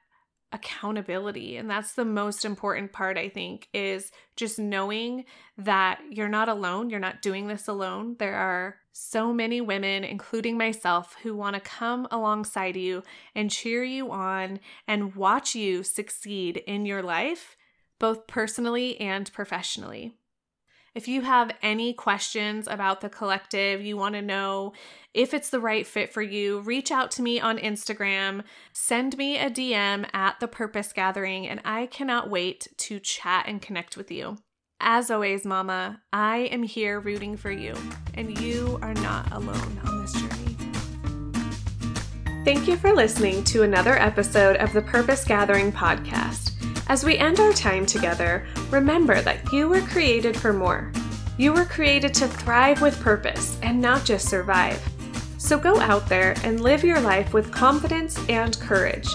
accountability. 0.52 1.56
And 1.56 1.68
that's 1.68 1.94
the 1.94 2.04
most 2.04 2.44
important 2.44 2.92
part, 2.92 3.18
I 3.18 3.28
think, 3.28 3.68
is 3.74 4.12
just 4.36 4.58
knowing 4.58 5.24
that 5.58 6.00
you're 6.10 6.28
not 6.28 6.48
alone. 6.48 6.90
You're 6.90 7.00
not 7.00 7.22
doing 7.22 7.48
this 7.48 7.68
alone. 7.68 8.16
There 8.18 8.36
are 8.36 8.76
so 8.92 9.32
many 9.32 9.60
women, 9.60 10.04
including 10.04 10.56
myself, 10.56 11.16
who 11.22 11.36
want 11.36 11.54
to 11.54 11.60
come 11.60 12.06
alongside 12.10 12.76
you 12.76 13.02
and 13.34 13.50
cheer 13.50 13.84
you 13.84 14.10
on 14.10 14.60
and 14.88 15.14
watch 15.14 15.54
you 15.54 15.82
succeed 15.82 16.56
in 16.66 16.86
your 16.86 17.02
life, 17.02 17.56
both 17.98 18.26
personally 18.26 18.98
and 19.00 19.30
professionally. 19.32 20.14
If 20.96 21.08
you 21.08 21.20
have 21.20 21.50
any 21.60 21.92
questions 21.92 22.66
about 22.66 23.02
the 23.02 23.10
collective, 23.10 23.82
you 23.82 23.98
want 23.98 24.14
to 24.14 24.22
know 24.22 24.72
if 25.12 25.34
it's 25.34 25.50
the 25.50 25.60
right 25.60 25.86
fit 25.86 26.10
for 26.10 26.22
you, 26.22 26.60
reach 26.60 26.90
out 26.90 27.10
to 27.12 27.22
me 27.22 27.38
on 27.38 27.58
Instagram, 27.58 28.44
send 28.72 29.18
me 29.18 29.36
a 29.36 29.50
DM 29.50 30.08
at 30.14 30.40
the 30.40 30.48
Purpose 30.48 30.94
Gathering, 30.94 31.46
and 31.46 31.60
I 31.66 31.84
cannot 31.84 32.30
wait 32.30 32.68
to 32.78 32.98
chat 32.98 33.44
and 33.46 33.60
connect 33.60 33.98
with 33.98 34.10
you. 34.10 34.38
As 34.80 35.10
always, 35.10 35.44
Mama, 35.44 36.00
I 36.14 36.48
am 36.50 36.62
here 36.62 36.98
rooting 36.98 37.36
for 37.36 37.50
you, 37.50 37.74
and 38.14 38.40
you 38.40 38.78
are 38.80 38.94
not 38.94 39.30
alone 39.32 39.78
on 39.84 40.00
this 40.00 40.14
journey. 40.14 40.56
Thank 42.46 42.66
you 42.66 42.78
for 42.78 42.94
listening 42.94 43.44
to 43.44 43.64
another 43.64 43.98
episode 43.98 44.56
of 44.56 44.72
the 44.72 44.80
Purpose 44.80 45.26
Gathering 45.26 45.72
podcast. 45.72 46.55
As 46.88 47.04
we 47.04 47.18
end 47.18 47.40
our 47.40 47.52
time 47.52 47.84
together, 47.84 48.46
remember 48.70 49.20
that 49.20 49.52
you 49.52 49.68
were 49.68 49.80
created 49.80 50.36
for 50.36 50.52
more. 50.52 50.92
You 51.36 51.52
were 51.52 51.64
created 51.64 52.14
to 52.14 52.28
thrive 52.28 52.80
with 52.80 53.00
purpose 53.00 53.58
and 53.62 53.80
not 53.80 54.04
just 54.04 54.28
survive. 54.28 54.80
So 55.36 55.58
go 55.58 55.80
out 55.80 56.08
there 56.08 56.34
and 56.44 56.60
live 56.60 56.84
your 56.84 57.00
life 57.00 57.34
with 57.34 57.52
confidence 57.52 58.24
and 58.28 58.58
courage. 58.60 59.08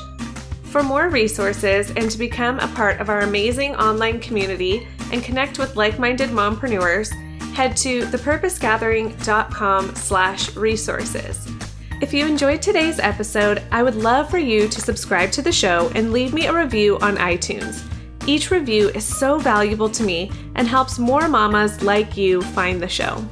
For 0.63 0.84
more 0.84 1.10
resources 1.10 1.91
and 1.91 2.12
to 2.12 2.17
become 2.17 2.60
a 2.60 2.67
part 2.69 2.99
of 2.99 3.10
our 3.10 3.21
amazing 3.21 3.75
online 3.75 4.19
community 4.19 4.88
and 5.12 5.23
connect 5.23 5.57
with 5.57 5.75
like-minded 5.75 6.29
mompreneurs, 6.29 7.12
head 7.53 7.75
to 7.77 8.01
thepurposegathering.com 8.03 9.95
slash 9.95 10.55
resources. 10.55 11.50
If 12.01 12.15
you 12.15 12.25
enjoyed 12.25 12.63
today's 12.63 12.97
episode, 12.97 13.61
I 13.71 13.83
would 13.83 13.93
love 13.93 14.27
for 14.27 14.39
you 14.39 14.67
to 14.67 14.81
subscribe 14.81 15.31
to 15.33 15.43
the 15.43 15.51
show 15.51 15.91
and 15.93 16.11
leave 16.11 16.33
me 16.33 16.47
a 16.47 16.53
review 16.53 16.97
on 16.97 17.15
iTunes. 17.17 17.83
Each 18.25 18.49
review 18.49 18.89
is 18.89 19.05
so 19.05 19.37
valuable 19.37 19.87
to 19.89 20.01
me 20.01 20.31
and 20.55 20.67
helps 20.67 20.97
more 20.97 21.27
mamas 21.27 21.83
like 21.83 22.17
you 22.17 22.41
find 22.41 22.81
the 22.81 22.87
show. 22.87 23.23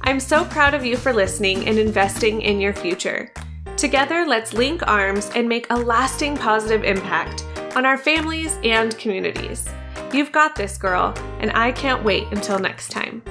I'm 0.00 0.18
so 0.18 0.46
proud 0.46 0.72
of 0.72 0.82
you 0.82 0.96
for 0.96 1.12
listening 1.12 1.68
and 1.68 1.78
investing 1.78 2.40
in 2.40 2.58
your 2.58 2.72
future. 2.72 3.30
Together, 3.76 4.24
let's 4.26 4.54
link 4.54 4.80
arms 4.88 5.30
and 5.34 5.46
make 5.46 5.66
a 5.68 5.76
lasting 5.76 6.38
positive 6.38 6.84
impact 6.84 7.44
on 7.76 7.84
our 7.84 7.98
families 7.98 8.58
and 8.64 8.96
communities. 8.96 9.68
You've 10.14 10.32
got 10.32 10.56
this, 10.56 10.78
girl, 10.78 11.12
and 11.40 11.52
I 11.52 11.70
can't 11.70 12.02
wait 12.02 12.28
until 12.30 12.58
next 12.58 12.88
time. 12.90 13.22